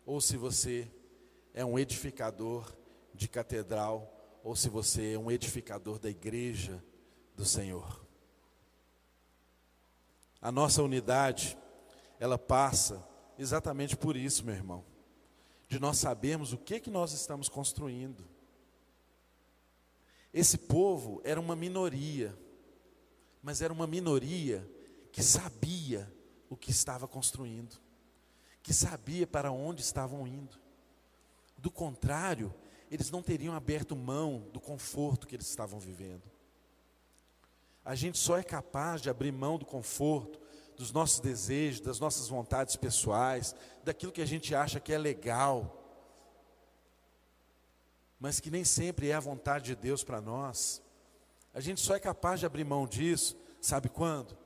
[0.07, 0.89] ou se você
[1.53, 2.73] é um edificador
[3.13, 4.13] de catedral,
[4.45, 6.85] ou se você é um edificador da igreja
[7.35, 8.07] do Senhor.
[10.41, 11.59] A nossa unidade,
[12.21, 13.05] ela passa
[13.39, 14.85] exatamente por isso, meu irmão,
[15.69, 18.25] de nós sabermos o que que nós estamos construindo.
[20.33, 22.37] Esse povo era uma minoria,
[23.43, 24.69] mas era uma minoria
[25.11, 26.13] que sabia
[26.49, 27.81] o que estava construindo
[28.67, 30.59] que sabia para onde estavam indo.
[31.57, 32.53] Do contrário,
[32.91, 36.25] eles não teriam aberto mão do conforto que eles estavam vivendo.
[37.85, 40.41] A gente só é capaz de abrir mão do conforto,
[40.77, 45.83] dos nossos desejos, das nossas vontades pessoais, daquilo que a gente acha que é legal,
[48.19, 50.83] mas que nem sempre é a vontade de Deus para nós.
[51.53, 54.37] A gente só é capaz de abrir mão disso, sabe quando?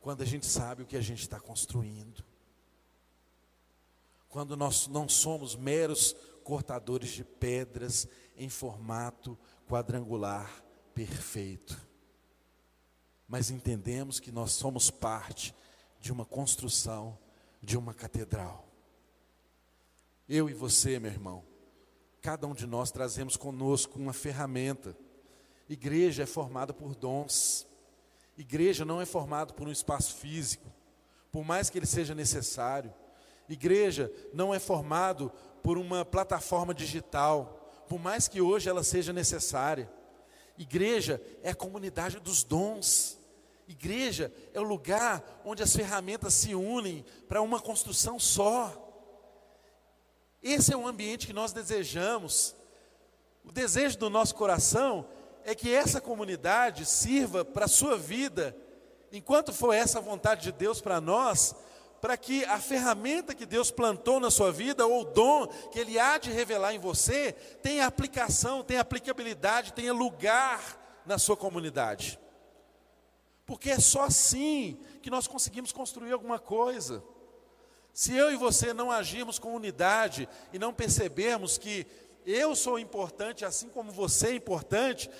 [0.00, 2.24] Quando a gente sabe o que a gente está construindo
[4.28, 6.14] quando nós não somos meros
[6.44, 8.06] cortadores de pedras
[8.36, 10.62] em formato quadrangular
[10.94, 11.88] perfeito.
[13.26, 15.54] mas entendemos que nós somos parte
[16.00, 17.18] de uma construção,
[17.62, 18.66] de uma catedral.
[20.28, 21.44] Eu e você, meu irmão,
[22.20, 24.96] cada um de nós trazemos conosco uma ferramenta.
[25.68, 27.66] Igreja é formada por dons.
[28.36, 30.72] Igreja não é formada por um espaço físico,
[31.32, 32.94] por mais que ele seja necessário.
[33.48, 35.32] Igreja não é formado
[35.62, 39.90] por uma plataforma digital, por mais que hoje ela seja necessária.
[40.56, 43.17] Igreja é a comunidade dos dons.
[43.68, 48.72] Igreja é o lugar onde as ferramentas se unem para uma construção só.
[50.42, 52.56] Esse é o ambiente que nós desejamos.
[53.44, 55.06] O desejo do nosso coração
[55.44, 58.56] é que essa comunidade sirva para a sua vida,
[59.12, 61.54] enquanto for essa vontade de Deus para nós,
[62.00, 65.98] para que a ferramenta que Deus plantou na sua vida, ou o dom que Ele
[65.98, 72.18] há de revelar em você, tenha aplicação, tenha aplicabilidade, tenha lugar na sua comunidade.
[73.48, 77.02] Porque é só assim que nós conseguimos construir alguma coisa.
[77.94, 81.86] Se eu e você não agirmos com unidade e não percebermos que
[82.26, 85.10] eu sou importante assim como você é importante,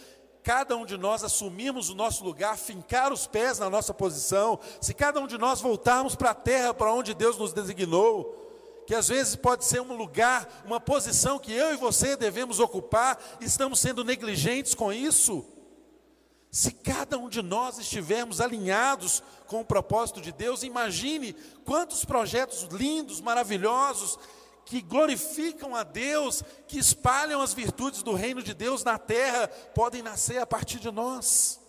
[0.43, 4.93] cada um de nós assumirmos o nosso lugar, fincar os pés na nossa posição, se
[4.93, 9.09] cada um de nós voltarmos para a terra para onde Deus nos designou, que às
[9.09, 14.05] vezes pode ser um lugar, uma posição que eu e você devemos ocupar, estamos sendo
[14.05, 15.47] negligentes com isso.
[16.51, 21.35] Se cada um de nós estivermos alinhados com o propósito de Deus, imagine
[21.65, 24.19] quantos projetos lindos, maravilhosos,
[24.65, 30.03] que glorificam a Deus, que espalham as virtudes do reino de Deus na terra, podem
[30.03, 31.61] nascer a partir de nós.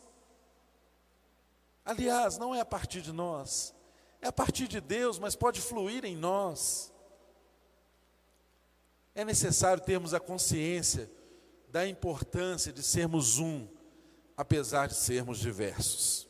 [1.83, 3.73] Aliás, não é a partir de nós,
[4.21, 6.93] é a partir de Deus, mas pode fluir em nós.
[9.15, 11.09] É necessário termos a consciência
[11.69, 13.67] da importância de sermos um,
[14.39, 16.25] apesar de sermos diversos.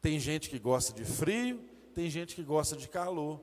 [0.00, 1.62] Tem gente que gosta de frio,
[1.94, 3.38] tem gente que gosta de calor.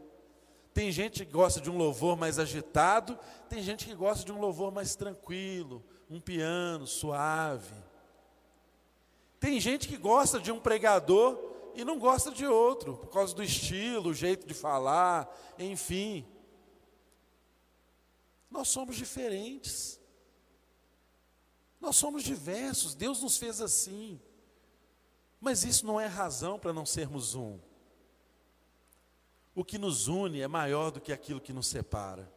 [0.73, 3.15] Tem gente que gosta de um louvor mais agitado,
[3.47, 7.75] tem gente que gosta de um louvor mais tranquilo, um piano suave.
[9.39, 11.39] Tem gente que gosta de um pregador
[11.75, 16.25] e não gosta de outro, por causa do estilo, o jeito de falar, enfim.
[18.49, 19.99] Nós somos diferentes.
[21.79, 24.19] Nós somos diversos, Deus nos fez assim.
[25.39, 27.59] Mas isso não é razão para não sermos um.
[29.53, 32.31] O que nos une é maior do que aquilo que nos separa.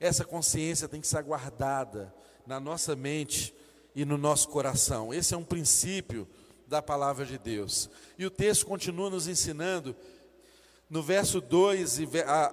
[0.00, 2.14] Essa consciência tem que ser guardada
[2.46, 3.54] na nossa mente
[3.94, 5.12] e no nosso coração.
[5.12, 6.28] Esse é um princípio
[6.66, 7.90] da palavra de Deus.
[8.16, 9.96] E o texto continua nos ensinando,
[10.88, 11.98] no verso 2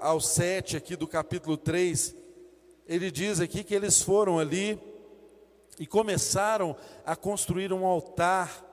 [0.01, 2.15] ao 7 aqui do capítulo 3,
[2.87, 4.79] ele diz aqui que eles foram ali
[5.79, 8.63] e começaram a construir um altar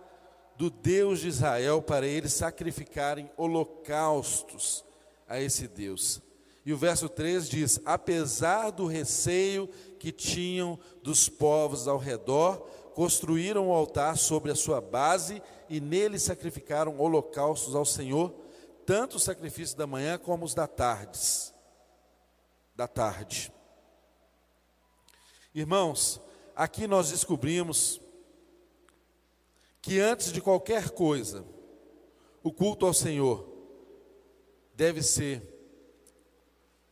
[0.57, 4.84] do Deus de Israel para eles sacrificarem holocaustos
[5.28, 6.20] a esse Deus.
[6.64, 12.59] E o verso 3 diz: Apesar do receio que tinham dos povos ao redor,
[12.94, 18.32] construíram um altar sobre a sua base e nele sacrificaram holocaustos ao Senhor,
[18.86, 21.53] tanto os sacrifícios da manhã como os da tarde.
[22.76, 23.53] Da tarde.
[25.55, 26.20] Irmãos,
[26.55, 28.00] aqui nós descobrimos
[29.80, 31.44] que antes de qualquer coisa,
[32.42, 33.48] o culto ao Senhor
[34.74, 35.42] deve ser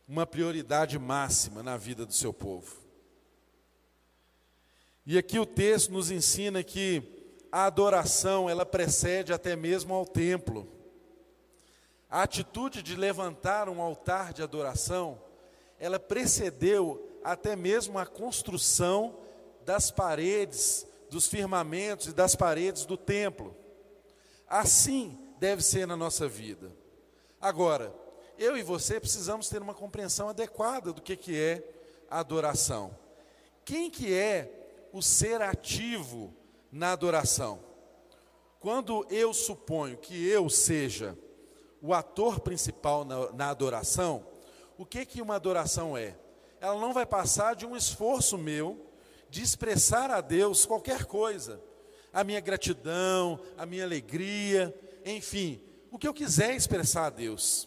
[0.07, 2.81] uma prioridade máxima na vida do seu povo.
[5.05, 7.01] E aqui o texto nos ensina que
[7.51, 10.67] a adoração, ela precede até mesmo ao templo.
[12.09, 15.21] A atitude de levantar um altar de adoração,
[15.79, 19.17] ela precedeu até mesmo a construção
[19.65, 23.53] das paredes dos firmamentos e das paredes do templo.
[24.47, 26.71] Assim deve ser na nossa vida.
[27.39, 27.93] Agora,
[28.37, 31.63] eu e você precisamos ter uma compreensão adequada do que, que é
[32.09, 32.97] a adoração.
[33.65, 36.33] Quem que é o ser ativo
[36.71, 37.59] na adoração?
[38.59, 41.17] Quando eu suponho que eu seja
[41.81, 44.25] o ator principal na, na adoração,
[44.77, 46.15] o que, que uma adoração é?
[46.59, 48.90] Ela não vai passar de um esforço meu
[49.31, 51.63] de expressar a Deus qualquer coisa,
[52.11, 57.65] a minha gratidão, a minha alegria, enfim, o que eu quiser expressar a Deus.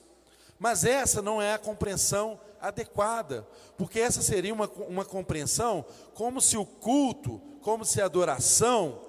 [0.59, 3.49] Mas essa não é a compreensão adequada,
[3.79, 9.01] porque essa seria uma, uma compreensão como se o culto, como se a adoração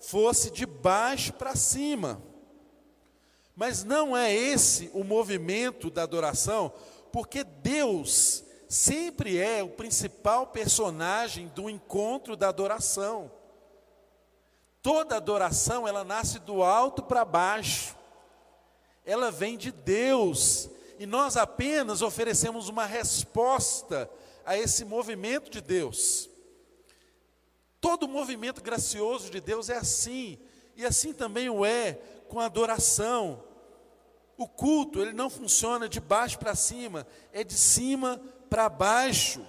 [0.00, 2.22] fosse de baixo para cima.
[3.54, 6.72] Mas não é esse o movimento da adoração,
[7.12, 13.28] porque Deus sempre é o principal personagem do encontro da adoração.
[14.80, 17.96] Toda adoração, ela nasce do alto para baixo.
[19.04, 24.08] Ela vem de Deus, e nós apenas oferecemos uma resposta
[24.46, 26.30] a esse movimento de Deus.
[27.80, 30.38] Todo movimento gracioso de Deus é assim,
[30.76, 31.94] e assim também o é
[32.28, 33.42] com a adoração.
[34.36, 39.46] O culto, ele não funciona de baixo para cima, é de cima para baixo.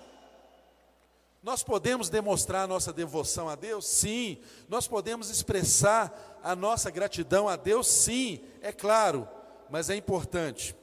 [1.44, 3.88] Nós podemos demonstrar a nossa devoção a Deus?
[3.88, 4.38] Sim.
[4.70, 7.88] Nós podemos expressar a nossa gratidão a Deus?
[7.88, 9.28] Sim, é claro.
[9.70, 10.76] Mas é importante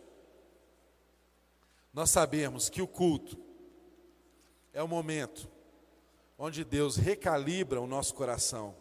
[1.98, 3.36] nós sabemos que o culto
[4.72, 5.50] é o momento
[6.38, 8.76] onde Deus recalibra o nosso coração.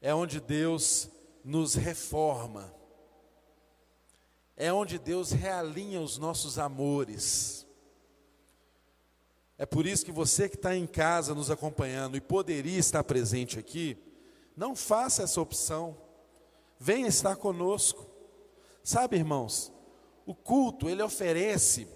[0.00, 1.10] É onde Deus
[1.44, 2.74] nos reforma.
[4.56, 7.66] É onde Deus realinha os nossos amores.
[9.56, 13.58] É por isso que você que está em casa nos acompanhando e poderia estar presente
[13.58, 13.96] aqui,
[14.56, 15.96] não faça essa opção.
[16.78, 18.06] Venha estar conosco.
[18.82, 19.72] Sabe, irmãos,
[20.26, 21.88] o culto ele oferece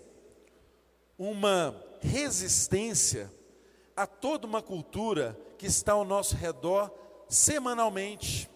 [1.18, 3.32] uma resistência
[3.96, 6.92] a toda uma cultura que está ao nosso redor
[7.28, 8.48] semanalmente.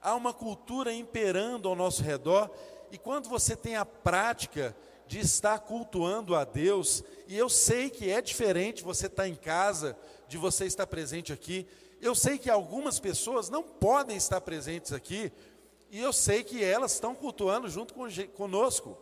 [0.00, 2.50] Há uma cultura imperando ao nosso redor,
[2.90, 4.76] e quando você tem a prática
[5.06, 9.96] de estar cultuando a Deus, e eu sei que é diferente você estar em casa,
[10.28, 11.66] de você estar presente aqui.
[12.00, 15.32] Eu sei que algumas pessoas não podem estar presentes aqui,
[15.90, 17.94] e eu sei que elas estão cultuando junto
[18.34, 18.98] conosco.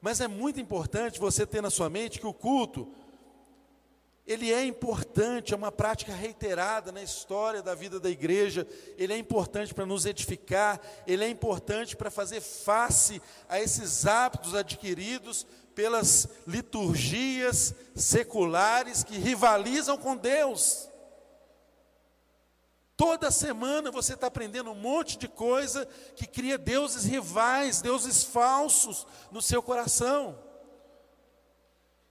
[0.00, 2.88] Mas é muito importante você ter na sua mente que o culto,
[4.26, 8.66] ele é importante, é uma prática reiterada na história da vida da igreja,
[8.96, 14.54] ele é importante para nos edificar, ele é importante para fazer face a esses hábitos
[14.54, 15.44] adquiridos
[15.74, 20.88] pelas liturgias seculares que rivalizam com Deus.
[22.96, 29.04] Toda semana você está aprendendo um monte de coisa que cria deuses rivais, deuses falsos
[29.32, 30.38] no seu coração.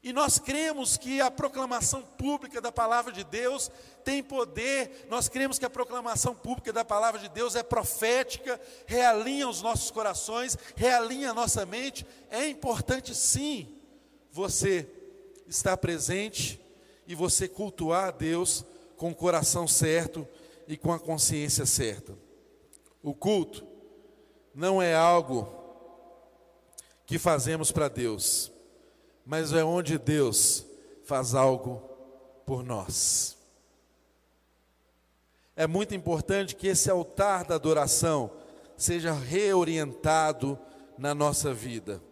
[0.03, 3.69] E nós cremos que a proclamação pública da palavra de Deus
[4.03, 9.47] tem poder, nós cremos que a proclamação pública da palavra de Deus é profética, realinha
[9.47, 12.05] os nossos corações, realinha a nossa mente.
[12.31, 13.77] É importante sim
[14.31, 14.89] você
[15.47, 16.59] estar presente
[17.05, 18.65] e você cultuar a Deus
[18.97, 20.27] com o coração certo
[20.67, 22.17] e com a consciência certa.
[23.03, 23.67] O culto
[24.53, 25.47] não é algo
[27.05, 28.50] que fazemos para Deus,
[29.31, 30.65] mas é onde Deus
[31.05, 31.81] faz algo
[32.45, 33.37] por nós.
[35.55, 38.29] É muito importante que esse altar da adoração
[38.75, 40.59] seja reorientado
[40.97, 42.03] na nossa vida,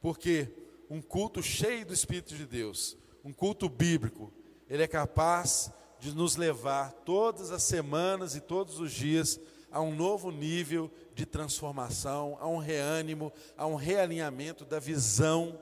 [0.00, 0.48] porque
[0.88, 4.32] um culto cheio do Espírito de Deus, um culto bíblico,
[4.70, 9.40] ele é capaz de nos levar todas as semanas e todos os dias
[9.72, 15.58] a um novo nível de transformação, a um reânimo, a um realinhamento da visão,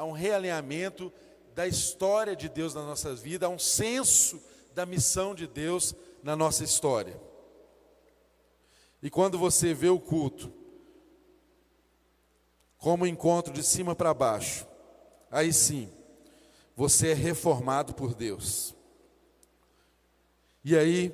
[0.00, 1.12] a um realinhamento
[1.54, 4.42] da história de Deus na nossa vida, a um senso
[4.74, 7.20] da missão de Deus na nossa história.
[9.02, 10.50] E quando você vê o culto
[12.78, 14.66] como encontro de cima para baixo,
[15.30, 15.92] aí sim,
[16.74, 18.74] você é reformado por Deus.
[20.64, 21.12] E aí,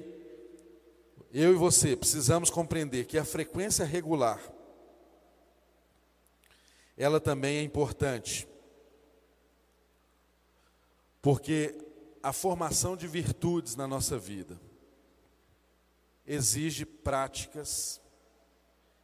[1.33, 4.41] eu e você precisamos compreender que a frequência regular,
[6.97, 8.47] ela também é importante.
[11.27, 11.77] Porque
[12.23, 14.61] a formação de virtudes na nossa vida
[16.25, 18.01] exige práticas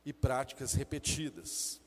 [0.05, 1.81] e práticas repetidas.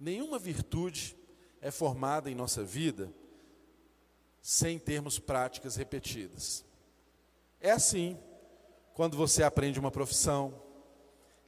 [0.00, 1.16] Nenhuma virtude
[1.60, 3.14] é formada em nossa vida
[4.42, 6.64] sem termos práticas repetidas.
[7.60, 8.18] É assim
[8.94, 10.60] quando você aprende uma profissão,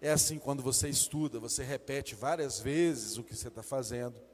[0.01, 4.30] é assim quando você estuda, você repete várias vezes o que você está fazendo.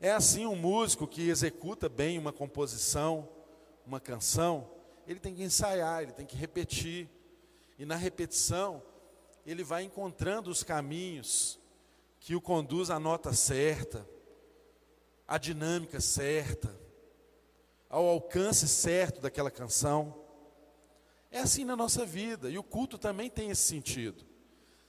[0.00, 3.28] É assim um músico que executa bem uma composição,
[3.86, 4.70] uma canção,
[5.06, 7.08] ele tem que ensaiar, ele tem que repetir.
[7.78, 8.82] E na repetição,
[9.44, 11.58] ele vai encontrando os caminhos
[12.20, 14.08] que o conduz à nota certa,
[15.28, 16.74] à dinâmica certa,
[17.88, 20.14] ao alcance certo daquela canção.
[21.30, 24.24] É assim na nossa vida, e o culto também tem esse sentido.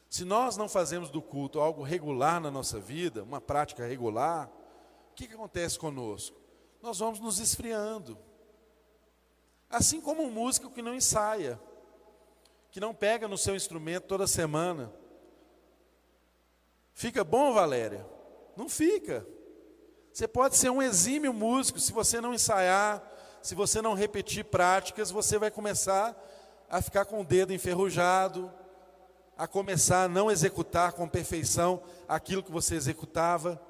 [0.09, 4.49] Se nós não fazemos do culto algo regular na nossa vida, uma prática regular,
[5.15, 6.35] o que, que acontece conosco?
[6.81, 8.19] Nós vamos nos esfriando.
[9.69, 11.57] Assim como um músico que não ensaia,
[12.69, 14.91] que não pega no seu instrumento toda semana.
[16.93, 18.05] Fica bom, Valéria?
[18.57, 19.25] Não fica.
[20.11, 23.01] Você pode ser um exímio músico se você não ensaiar,
[23.41, 26.13] se você não repetir práticas, você vai começar
[26.69, 28.51] a ficar com o dedo enferrujado,
[29.37, 33.61] a começar a não executar com perfeição aquilo que você executava.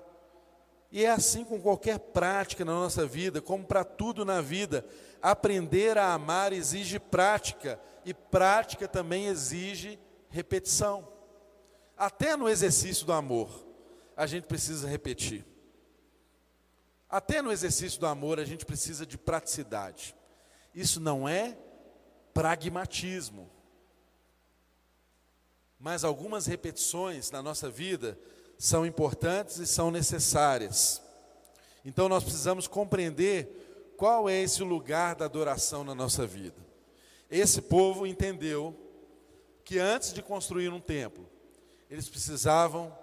[0.96, 4.86] E é assim com qualquer prática na nossa vida, como para tudo na vida.
[5.22, 11.06] Aprender a amar exige prática, e prática também exige repetição.
[11.98, 13.50] Até no exercício do amor,
[14.16, 15.46] a gente precisa repetir.
[17.10, 20.16] Até no exercício do amor, a gente precisa de praticidade.
[20.74, 21.58] Isso não é
[22.34, 23.52] pragmatismo.
[25.78, 28.18] Mas algumas repetições na nossa vida
[28.58, 31.02] são importantes e são necessárias.
[31.84, 36.58] Então nós precisamos compreender qual é esse lugar da adoração na nossa vida.
[37.30, 38.76] Esse povo entendeu
[39.64, 41.28] que antes de construir um templo,
[41.90, 42.96] eles precisavam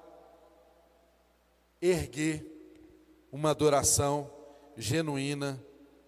[1.80, 2.46] erguer
[3.30, 4.30] uma adoração
[4.76, 5.62] genuína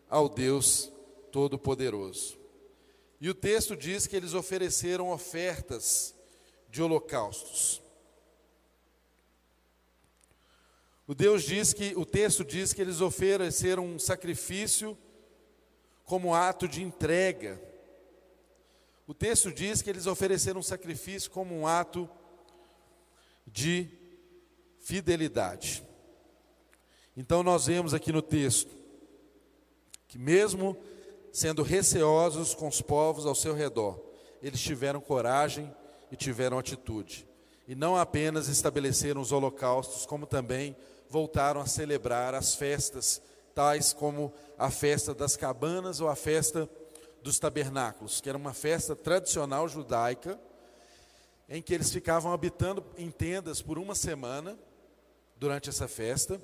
[0.08, 0.92] ao Deus
[1.32, 2.38] Todo-Poderoso.
[3.20, 6.14] E o texto diz que eles ofereceram ofertas
[6.70, 7.83] de holocaustos.
[11.06, 14.96] O Deus diz que o texto diz que eles ofereceram um sacrifício
[16.04, 17.60] como ato de entrega.
[19.06, 22.08] O texto diz que eles ofereceram um sacrifício como um ato
[23.46, 23.88] de
[24.80, 25.84] fidelidade.
[27.14, 28.70] Então nós vemos aqui no texto
[30.08, 30.76] que mesmo
[31.32, 34.00] sendo receosos com os povos ao seu redor,
[34.40, 35.74] eles tiveram coragem
[36.10, 37.26] e tiveram atitude.
[37.66, 40.76] E não apenas estabeleceram os holocaustos, como também
[41.08, 43.20] voltaram a celebrar as festas,
[43.54, 46.68] tais como a festa das cabanas ou a festa
[47.22, 50.38] dos tabernáculos, que era uma festa tradicional judaica,
[51.48, 54.58] em que eles ficavam habitando em tendas por uma semana
[55.36, 56.40] durante essa festa.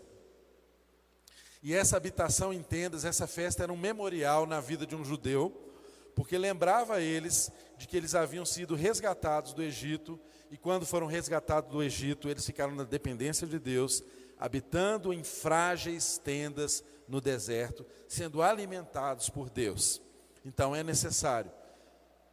[1.62, 5.70] E essa habitação em tendas, essa festa era um memorial na vida de um judeu,
[6.14, 10.18] porque lembrava eles de que eles haviam sido resgatados do Egito,
[10.50, 14.02] e quando foram resgatados do Egito, eles ficaram na dependência de Deus,
[14.40, 20.00] habitando em frágeis tendas no deserto, sendo alimentados por Deus.
[20.44, 21.52] Então é necessário,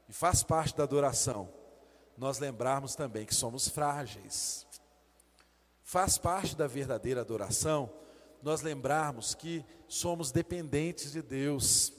[0.07, 1.53] e faz parte da adoração,
[2.17, 4.65] nós lembrarmos também que somos frágeis.
[5.83, 7.91] Faz parte da verdadeira adoração
[8.41, 11.91] nós lembrarmos que somos dependentes de Deus.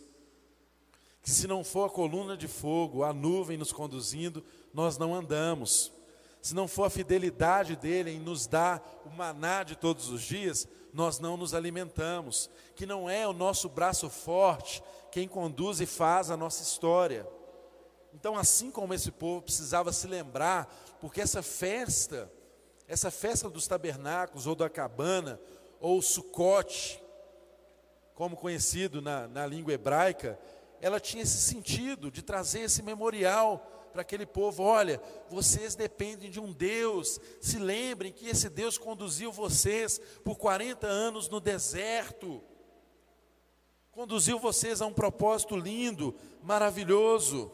[1.22, 5.92] Que se não for a coluna de fogo, a nuvem nos conduzindo, nós não andamos
[6.40, 10.66] se não for a fidelidade dele em nos dar o maná de todos os dias,
[10.92, 12.48] nós não nos alimentamos.
[12.74, 17.26] Que não é o nosso braço forte quem conduz e faz a nossa história.
[18.14, 22.30] Então, assim como esse povo precisava se lembrar, porque essa festa,
[22.86, 25.40] essa festa dos tabernáculos, ou da cabana,
[25.80, 27.02] ou sucote,
[28.14, 30.38] como conhecido na, na língua hebraica,
[30.80, 36.38] ela tinha esse sentido de trazer esse memorial para aquele povo: olha, vocês dependem de
[36.38, 42.40] um Deus, se lembrem que esse Deus conduziu vocês por 40 anos no deserto,
[43.90, 47.50] conduziu vocês a um propósito lindo, maravilhoso.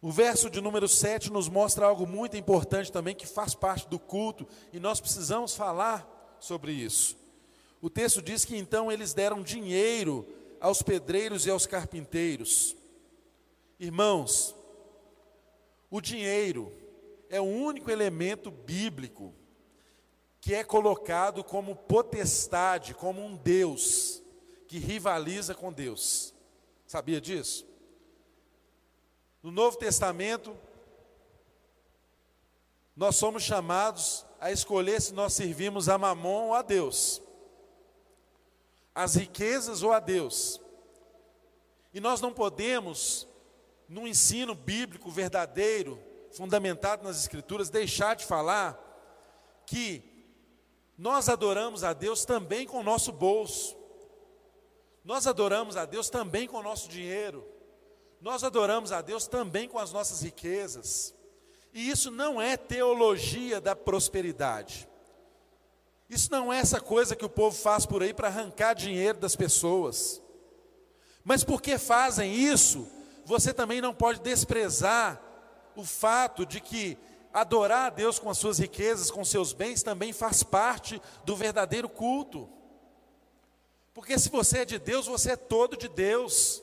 [0.00, 3.98] O verso de número 7 nos mostra algo muito importante também, que faz parte do
[3.98, 7.16] culto, e nós precisamos falar sobre isso.
[7.82, 10.24] O texto diz que então eles deram dinheiro
[10.64, 12.74] aos pedreiros e aos carpinteiros.
[13.78, 14.54] Irmãos,
[15.90, 16.72] o dinheiro
[17.28, 19.34] é o único elemento bíblico
[20.40, 24.22] que é colocado como potestade, como um Deus
[24.66, 26.32] que rivaliza com Deus.
[26.86, 27.66] Sabia disso?
[29.42, 30.56] No Novo Testamento,
[32.96, 37.20] nós somos chamados a escolher se nós servimos a Mamon ou a Deus
[38.94, 40.60] as riquezas ou a Deus.
[41.92, 43.26] E nós não podemos,
[43.88, 46.00] no ensino bíblico verdadeiro,
[46.32, 48.80] fundamentado nas Escrituras, deixar de falar
[49.66, 50.02] que
[50.96, 53.76] nós adoramos a Deus também com o nosso bolso,
[55.04, 57.46] nós adoramos a Deus também com o nosso dinheiro,
[58.20, 61.14] nós adoramos a Deus também com as nossas riquezas,
[61.72, 64.88] e isso não é teologia da prosperidade.
[66.08, 69.34] Isso não é essa coisa que o povo faz por aí para arrancar dinheiro das
[69.34, 70.20] pessoas.
[71.24, 72.86] Mas porque fazem isso,
[73.24, 75.20] você também não pode desprezar
[75.74, 76.98] o fato de que
[77.32, 81.88] adorar a Deus com as suas riquezas, com seus bens, também faz parte do verdadeiro
[81.88, 82.48] culto.
[83.92, 86.62] Porque se você é de Deus, você é todo de Deus.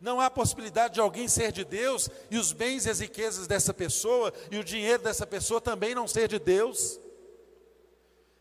[0.00, 3.74] Não há possibilidade de alguém ser de Deus e os bens e as riquezas dessa
[3.74, 6.98] pessoa e o dinheiro dessa pessoa também não ser de Deus.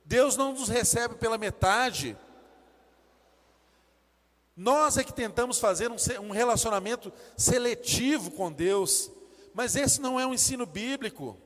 [0.08, 2.18] Deus não nos recebe pela metade,
[4.60, 9.12] Nós é que tentamos fazer um relacionamento seletivo com Deus,
[9.54, 11.40] mas esse não é um ensino bíblico.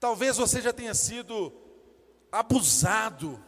[0.00, 1.52] Talvez você já tenha sido
[2.30, 3.44] abusado,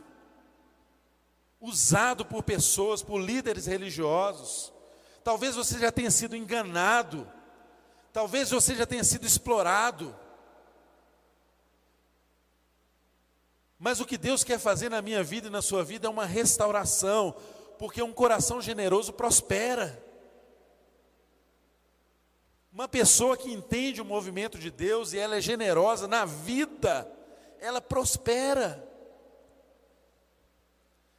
[1.59, 4.75] usado por pessoas, por líderes religiosos.
[5.23, 7.27] Talvez você já tenha sido enganado.
[8.13, 10.15] Talvez você já tenha sido explorado.
[13.79, 16.27] Mas o que Deus quer fazer na minha vida e na sua vida é uma
[16.27, 17.35] restauração,
[17.79, 20.03] porque um coração generoso prospera.
[22.73, 27.09] Uma pessoa que entende o movimento de Deus e ela é generosa na vida,
[27.61, 28.85] ela prospera.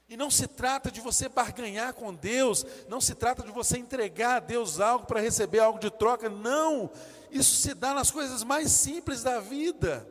[0.07, 4.35] E não se trata de você barganhar com Deus, não se trata de você entregar
[4.35, 6.91] a Deus algo para receber algo de troca, não.
[7.31, 10.07] Isso se dá nas coisas mais simples da vida.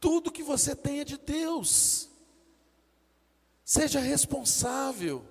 [0.00, 2.08] Tudo que você tem é de Deus.
[3.64, 5.24] Seja responsável.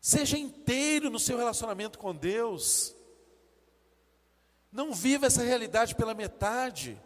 [0.00, 2.94] Seja inteiro no seu relacionamento com Deus.
[4.70, 7.00] Não viva essa realidade pela metade.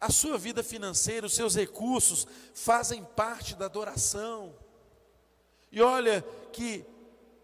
[0.00, 4.54] A sua vida financeira, os seus recursos fazem parte da adoração.
[5.72, 6.84] E olha que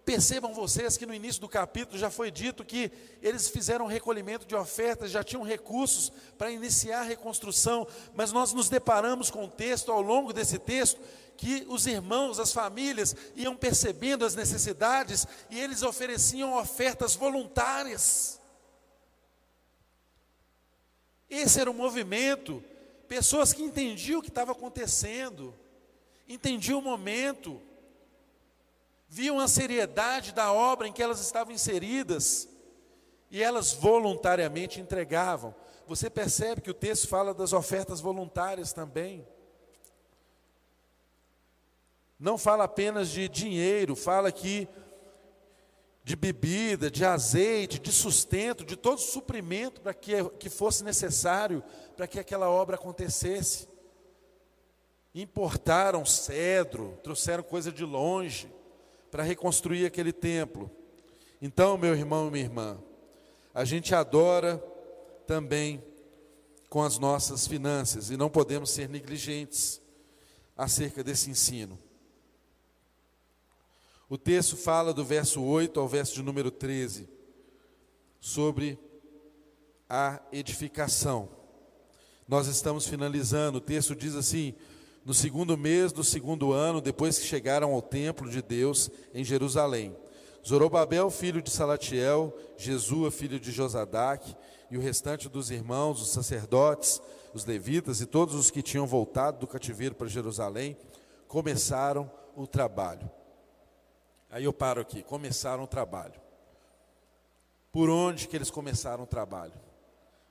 [0.04, 2.92] Percebam vocês que no início do capítulo já foi dito que
[3.22, 8.68] eles fizeram recolhimento de ofertas, já tinham recursos para iniciar a reconstrução, mas nós nos
[8.68, 11.00] deparamos com o texto, ao longo desse texto,
[11.38, 18.38] que os irmãos, as famílias iam percebendo as necessidades e eles ofereciam ofertas voluntárias.
[21.30, 22.62] Esse era o movimento,
[23.08, 25.54] pessoas que entendiam o que estava acontecendo,
[26.28, 27.60] entendiam o momento,
[29.14, 32.48] viam a seriedade da obra em que elas estavam inseridas
[33.30, 35.54] e elas voluntariamente entregavam.
[35.86, 39.24] Você percebe que o texto fala das ofertas voluntárias também.
[42.18, 44.66] Não fala apenas de dinheiro, fala aqui
[46.02, 51.62] de bebida, de azeite, de sustento, de todo suprimento para que, que fosse necessário
[51.96, 53.68] para que aquela obra acontecesse.
[55.14, 58.52] Importaram cedro, trouxeram coisa de longe
[59.14, 60.68] para reconstruir aquele templo.
[61.40, 62.82] Então, meu irmão e minha irmã,
[63.54, 64.58] a gente adora
[65.24, 65.80] também
[66.68, 69.80] com as nossas finanças e não podemos ser negligentes
[70.56, 71.78] acerca desse ensino.
[74.08, 77.08] O texto fala do verso 8 ao verso de número 13
[78.18, 78.76] sobre
[79.88, 81.28] a edificação.
[82.26, 84.56] Nós estamos finalizando, o texto diz assim:
[85.04, 89.94] no segundo mês do segundo ano, depois que chegaram ao templo de Deus em Jerusalém.
[90.46, 94.34] Zorobabel, filho de Salatiel, Jesua, filho de Josadaque,
[94.70, 97.00] e o restante dos irmãos, os sacerdotes,
[97.34, 100.76] os levitas e todos os que tinham voltado do cativeiro para Jerusalém,
[101.28, 103.10] começaram o trabalho.
[104.30, 106.20] Aí eu paro aqui, começaram o trabalho.
[107.70, 109.54] Por onde que eles começaram o trabalho?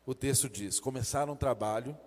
[0.06, 1.98] O texto diz: começaram o trabalho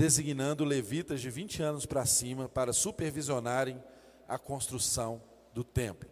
[0.00, 3.84] designando levitas de 20 anos para cima para supervisionarem
[4.26, 5.22] a construção
[5.52, 6.08] do templo.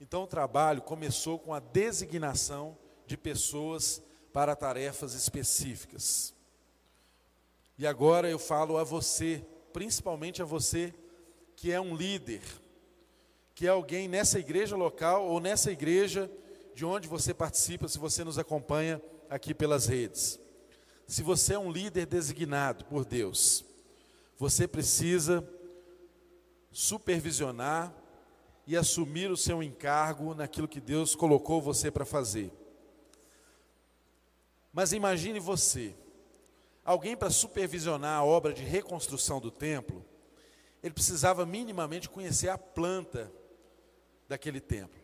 [0.00, 2.74] Então o trabalho começou com a designação
[3.06, 4.02] de pessoas
[4.32, 6.32] para tarefas específicas.
[7.76, 10.94] E agora eu falo a você, principalmente a você
[11.54, 12.40] que é um líder,
[13.54, 16.30] que é alguém nessa igreja local ou nessa igreja
[16.74, 20.42] de onde você participa, se você nos acompanha aqui pelas redes
[21.06, 23.64] se você é um líder designado por Deus,
[24.38, 25.46] você precisa
[26.70, 27.94] supervisionar
[28.66, 32.50] e assumir o seu encargo naquilo que Deus colocou você para fazer.
[34.72, 35.94] Mas imagine você,
[36.84, 40.04] alguém para supervisionar a obra de reconstrução do templo,
[40.82, 43.32] ele precisava minimamente conhecer a planta
[44.28, 45.00] daquele templo.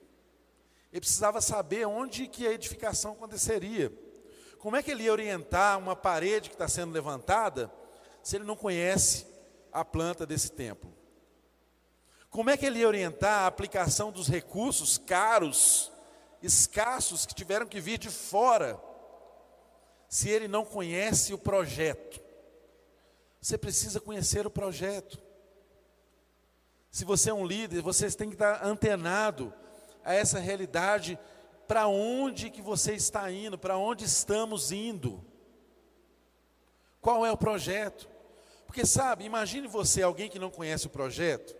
[0.92, 3.92] Ele precisava saber onde que a edificação aconteceria.
[4.60, 7.72] Como é que ele ia orientar uma parede que está sendo levantada
[8.22, 9.26] se ele não conhece
[9.72, 10.92] a planta desse templo?
[12.28, 15.90] Como é que ele ia orientar a aplicação dos recursos caros,
[16.42, 18.78] escassos, que tiveram que vir de fora,
[20.10, 22.20] se ele não conhece o projeto?
[23.40, 25.18] Você precisa conhecer o projeto.
[26.90, 29.54] Se você é um líder, você tem que estar antenado
[30.04, 31.18] a essa realidade
[31.70, 35.24] para onde que você está indo, para onde estamos indo.
[37.00, 38.08] Qual é o projeto?
[38.66, 41.54] Porque sabe, imagine você, alguém que não conhece o projeto,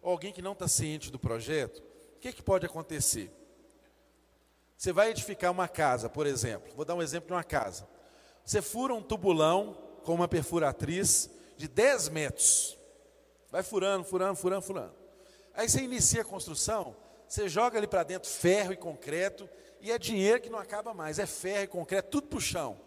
[0.00, 1.82] ou alguém que não está ciente do projeto,
[2.14, 3.28] o que, que pode acontecer?
[4.76, 7.88] Você vai edificar uma casa, por exemplo, vou dar um exemplo de uma casa.
[8.44, 12.78] Você fura um tubulão com uma perfuratriz de 10 metros.
[13.50, 14.94] Vai furando, furando, furando, furando.
[15.54, 16.94] Aí você inicia a construção,
[17.28, 19.48] você joga ali para dentro ferro e concreto,
[19.80, 22.80] e é dinheiro que não acaba mais, é ferro e concreto, tudo para o chão.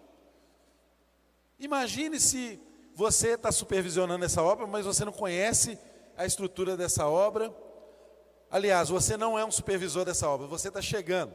[1.60, 2.60] Imagine se
[2.96, 5.78] você está supervisionando essa obra, mas você não conhece
[6.18, 7.54] a estrutura dessa obra.
[8.50, 11.34] Aliás, você não é um supervisor dessa obra, você está chegando.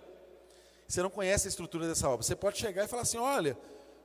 [0.87, 2.23] Você não conhece a estrutura dessa obra.
[2.23, 3.57] Você pode chegar e falar assim: olha,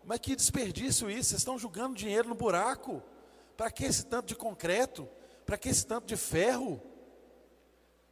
[0.04, 3.02] mas que desperdício isso, vocês estão jogando dinheiro no buraco.
[3.58, 5.08] Para que esse tanto de concreto?
[5.46, 6.82] Para que esse tanto de ferro?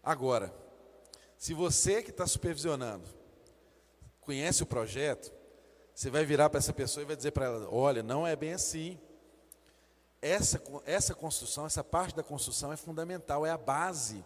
[0.04, 0.54] Agora,
[1.40, 3.08] se você que está supervisionando
[4.20, 5.32] conhece o projeto,
[5.96, 8.52] você vai virar para essa pessoa e vai dizer para ela: olha, não é bem
[8.52, 9.00] assim.
[10.22, 14.24] Essa, essa construção, essa parte da construção é fundamental, é a base.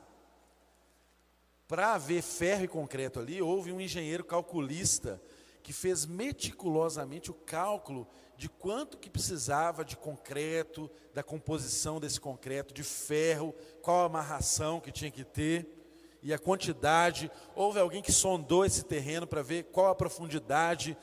[1.68, 5.22] Para haver ferro e concreto ali, houve um engenheiro calculista
[5.62, 12.74] que fez meticulosamente o cálculo de quanto que precisava de concreto, da composição desse concreto,
[12.74, 13.54] de ferro,
[13.84, 15.83] qual a amarração que tinha que ter
[16.24, 17.30] e a quantidade.
[17.54, 20.98] Houve alguém que sondou esse terreno para ver qual a profundidade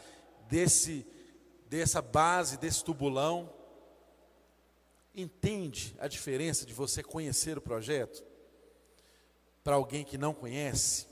[0.48, 1.06] desse
[1.68, 3.48] dessa base, desse tubulão.
[5.14, 8.24] Entende a diferença de você conhecer o projeto
[9.62, 11.06] para alguém que não conhece?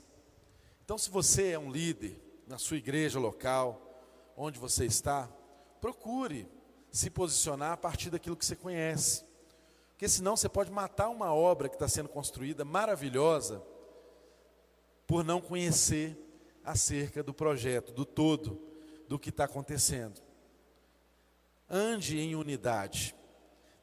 [0.83, 4.01] Então, se você é um líder na sua igreja local,
[4.35, 5.29] onde você está,
[5.79, 6.45] procure
[6.91, 9.23] se posicionar a partir daquilo que você conhece.
[9.91, 13.63] Porque senão você pode matar uma obra que está sendo construída maravilhosa
[15.09, 16.15] por não conhecer
[16.63, 18.61] acerca do projeto, do todo,
[19.07, 20.21] do que está acontecendo.
[21.67, 23.15] Ande em unidade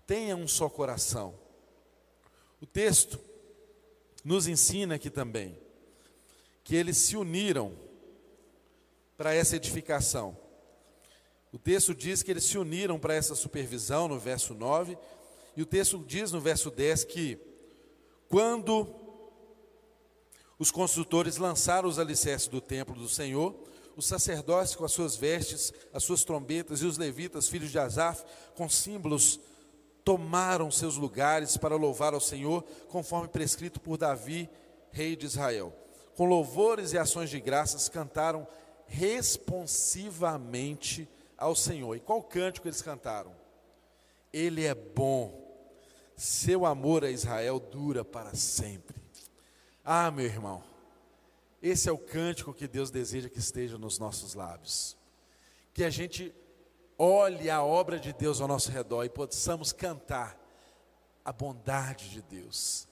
[0.07, 1.37] tenha um só coração.
[2.61, 3.19] O texto
[4.25, 5.59] nos ensina aqui também
[6.63, 7.77] que eles se uniram
[9.17, 10.39] para essa edificação.
[11.53, 14.97] O texto diz que eles se uniram para essa supervisão no verso 9,
[15.57, 17.37] e o texto diz no verso 10 que
[18.29, 19.06] quando
[20.59, 23.55] os construtores lançaram os alicerces do templo do Senhor,
[23.97, 28.23] os sacerdotes com as suas vestes, as suas trombetas e os levitas, filhos de Asaf,
[28.55, 29.41] com símbolos
[30.05, 34.49] tomaram seus lugares para louvar ao Senhor, conforme prescrito por Davi,
[34.93, 35.75] rei de Israel.
[36.15, 38.47] Com louvores e ações de graças cantaram
[38.87, 41.97] responsivamente ao Senhor.
[41.97, 43.35] E qual cântico eles cantaram?
[44.33, 45.45] Ele é bom,
[46.17, 49.06] seu amor a Israel dura para sempre.
[49.89, 50.65] Ah, meu irmão,
[51.63, 54.97] esse é o cântico que Deus deseja que esteja nos nossos lábios.
[55.73, 56.35] Que a gente
[56.99, 60.37] olhe a obra de Deus ao nosso redor e possamos cantar
[61.25, 62.89] a bondade de Deus,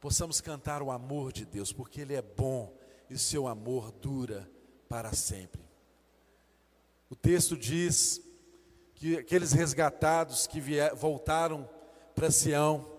[0.00, 2.76] possamos cantar o amor de Deus, porque Ele é bom
[3.08, 4.50] e o seu amor dura
[4.86, 5.62] para sempre.
[7.08, 8.20] O texto diz
[8.94, 11.66] que aqueles resgatados que vier, voltaram
[12.14, 12.97] para Sião,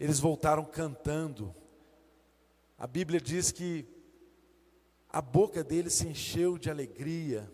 [0.00, 1.54] eles voltaram cantando.
[2.78, 3.86] A Bíblia diz que
[5.10, 7.52] a boca dele se encheu de alegria,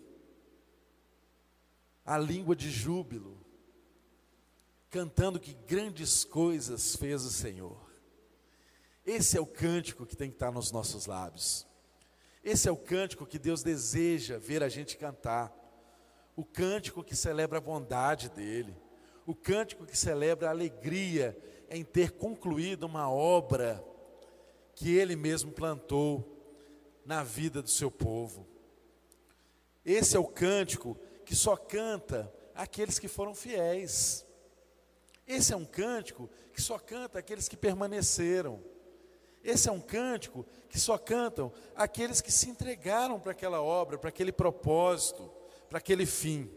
[2.05, 3.45] a língua de júbilo,
[4.89, 7.85] cantando que grandes coisas fez o Senhor.
[9.05, 11.67] Esse é o cântico que tem que estar nos nossos lábios.
[12.45, 15.53] Esse é o cântico que Deus deseja ver a gente cantar.
[16.37, 18.77] O cântico que celebra a bondade dele.
[19.27, 21.37] O cântico que celebra a alegria
[21.71, 23.85] em ter concluído uma obra
[24.75, 26.37] que ele mesmo plantou
[27.05, 28.47] na vida do seu povo.
[29.85, 34.27] Esse é o cântico que só canta aqueles que foram fiéis.
[35.27, 38.63] Esse é um cântico que só canta aqueles que permaneceram.
[39.43, 44.09] Esse é um cântico que só cantam aqueles que se entregaram para aquela obra, para
[44.09, 45.31] aquele propósito,
[45.69, 46.51] para aquele fim.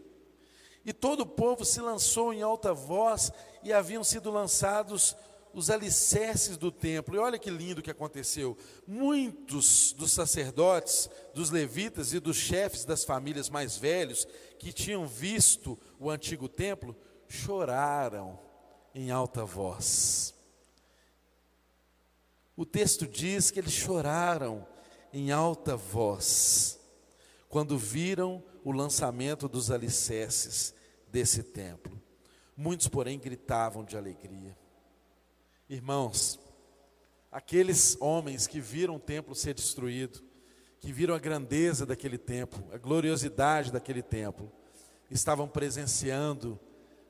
[0.84, 3.30] E todo o povo se lançou em alta voz
[3.62, 5.14] e haviam sido lançados
[5.52, 7.14] os alicerces do templo.
[7.14, 8.56] E olha que lindo que aconteceu.
[8.86, 14.26] Muitos dos sacerdotes, dos levitas e dos chefes das famílias mais velhos
[14.58, 16.96] que tinham visto o antigo templo
[17.28, 18.38] choraram
[18.94, 20.34] em alta voz.
[22.56, 24.66] O texto diz que eles choraram
[25.12, 26.79] em alta voz
[27.50, 30.72] quando viram o lançamento dos alicerces
[31.10, 32.00] desse templo.
[32.56, 34.56] Muitos, porém, gritavam de alegria.
[35.68, 36.38] Irmãos,
[37.30, 40.22] aqueles homens que viram o templo ser destruído,
[40.78, 44.50] que viram a grandeza daquele templo, a gloriosidade daquele templo,
[45.10, 46.58] estavam presenciando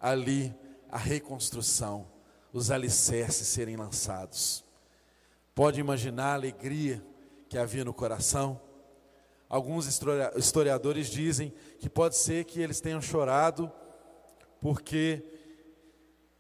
[0.01, 0.55] ali
[0.89, 2.11] a reconstrução,
[2.51, 4.65] os alicerces serem lançados.
[5.55, 7.05] Pode imaginar a alegria
[7.47, 8.70] que havia no coração?
[9.51, 9.89] Alguns
[10.37, 13.71] historiadores dizem que pode ser que eles tenham chorado
[14.61, 15.25] porque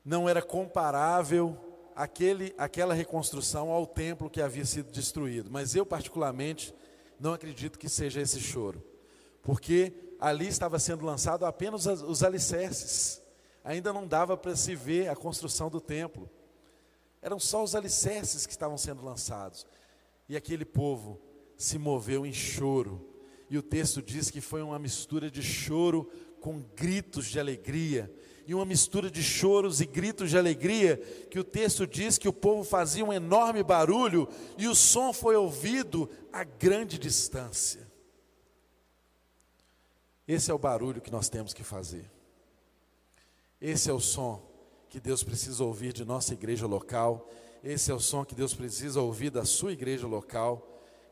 [0.04, 1.58] não era comparável
[1.96, 5.50] aquele, aquela reconstrução ao templo que havia sido destruído.
[5.50, 6.72] Mas eu, particularmente,
[7.18, 8.80] não acredito que seja esse choro,
[9.42, 13.20] porque ali estava sendo lançado apenas os alicerces,
[13.64, 16.30] ainda não dava para se ver a construção do templo,
[17.20, 19.66] eram só os alicerces que estavam sendo lançados,
[20.28, 21.20] e aquele povo
[21.60, 23.06] se moveu em choro,
[23.50, 26.10] e o texto diz que foi uma mistura de choro
[26.40, 28.10] com gritos de alegria,
[28.46, 30.96] e uma mistura de choros e gritos de alegria,
[31.30, 34.26] que o texto diz que o povo fazia um enorme barulho
[34.56, 37.86] e o som foi ouvido a grande distância.
[40.26, 42.10] Esse é o barulho que nós temos que fazer.
[43.60, 44.42] Esse é o som
[44.88, 47.28] que Deus precisa ouvir de nossa igreja local.
[47.62, 50.69] Esse é o som que Deus precisa ouvir da sua igreja local,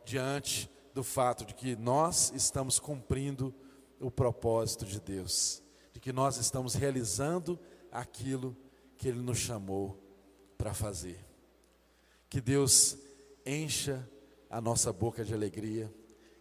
[0.09, 3.55] diante do fato de que nós estamos cumprindo
[4.01, 5.63] o propósito de Deus
[5.99, 7.59] de que nós estamos realizando
[7.91, 8.57] aquilo
[8.97, 10.01] que Ele nos chamou
[10.57, 11.19] para fazer.
[12.31, 12.97] Que Deus
[13.45, 14.09] encha
[14.49, 15.93] a nossa boca de alegria,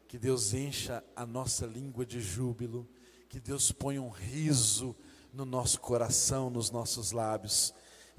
[0.08, 2.88] que Deus encha a nossa língua de júbilo,
[3.28, 4.96] que Deus ponha um riso
[5.34, 7.74] no nosso coração, nos nossos lábios,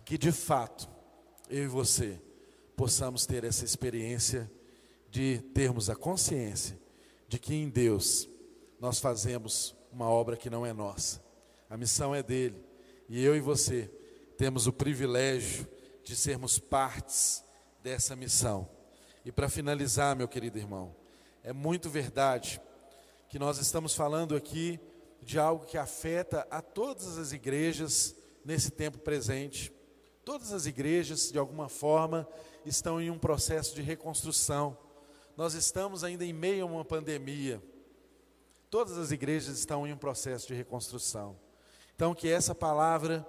[0.05, 0.91] que de fato
[1.49, 2.21] eu e você
[2.77, 4.51] possamos ter essa experiência
[5.11, 6.79] de termos a consciência
[7.29, 8.29] de que em Deus
[8.81, 11.23] nós fazemos uma obra que não é nossa,
[11.69, 12.63] a missão é dele.
[13.09, 13.91] E eu e você
[14.37, 15.67] temos o privilégio
[16.03, 17.45] de sermos partes
[17.83, 18.69] dessa missão.
[19.25, 20.95] E para finalizar, meu querido irmão,
[21.43, 22.61] é muito verdade
[23.29, 24.81] que nós estamos falando aqui
[25.23, 28.15] de algo que afeta a todas as igrejas
[28.45, 29.73] nesse tempo presente.
[30.25, 32.27] Todas as igrejas, de alguma forma,
[32.65, 34.77] estão em um processo de reconstrução.
[35.39, 37.63] Nós estamos ainda em meio a uma pandemia.
[38.69, 41.39] Todas as igrejas estão em um processo de reconstrução.
[41.95, 43.25] Então, que essa palavra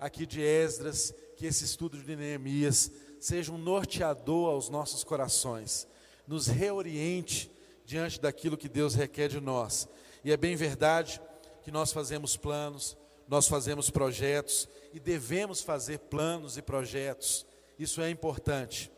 [0.00, 2.90] aqui de Esdras, que esse estudo de Neemias,
[3.20, 5.86] seja um norteador aos nossos corações,
[6.26, 7.48] nos reoriente
[7.84, 9.86] diante daquilo que Deus requer de nós.
[10.24, 11.22] E é bem verdade
[11.62, 12.96] que nós fazemos planos,
[13.28, 17.46] nós fazemos projetos e devemos fazer planos e projetos,
[17.78, 18.90] isso é importante.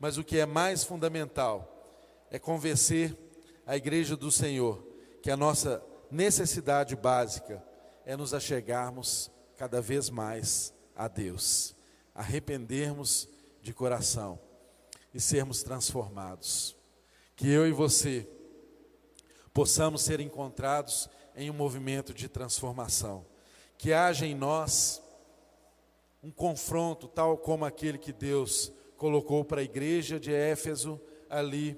[0.00, 1.76] Mas o que é mais fundamental
[2.30, 3.16] é convencer
[3.66, 4.82] a igreja do Senhor
[5.22, 7.62] que a nossa necessidade básica
[8.04, 11.76] é nos achegarmos cada vez mais a Deus,
[12.14, 13.28] arrependermos
[13.60, 14.38] de coração
[15.12, 16.76] e sermos transformados.
[17.36, 18.28] Que eu e você
[19.52, 23.26] possamos ser encontrados em um movimento de transformação,
[23.76, 25.02] que haja em nós
[26.22, 31.76] um confronto tal como aquele que Deus colocou para a igreja de Éfeso ali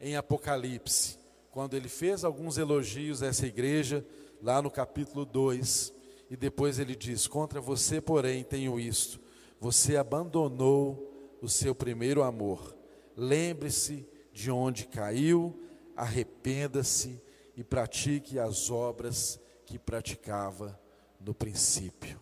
[0.00, 1.18] em Apocalipse,
[1.50, 4.04] quando ele fez alguns elogios a essa igreja,
[4.40, 5.92] lá no capítulo 2,
[6.30, 9.20] e depois ele diz: Contra você, porém, tenho isto:
[9.60, 12.74] você abandonou o seu primeiro amor.
[13.16, 15.60] Lembre-se de onde caiu,
[15.94, 17.20] arrependa-se
[17.56, 20.80] e pratique as obras que praticava
[21.20, 22.18] no princípio.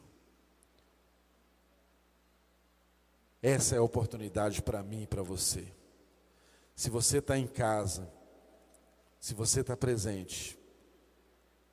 [3.41, 5.78] Essa é a oportunidade para mim e para você.
[6.79, 8.09] Se você está em casa,
[9.19, 10.57] se você está presente,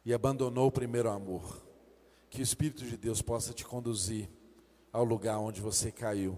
[0.03, 1.63] e abandonou o primeiro amor.
[2.27, 4.27] Que o Espírito de Deus possa te conduzir
[4.91, 6.35] ao lugar onde você caiu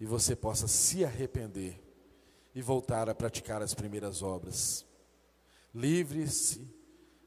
[0.00, 1.78] e você possa se arrepender
[2.54, 4.86] e voltar a praticar as primeiras obras.
[5.74, 6.66] Livre-se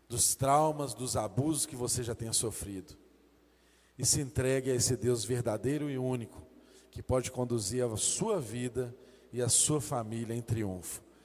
[0.07, 2.97] dos traumas, dos abusos que você já tenha sofrido
[3.99, 6.41] e se entregue a esse Deus verdadeiro e único
[6.89, 8.95] que pode conduzir a sua vida
[9.31, 11.08] e a sua família em triunfo.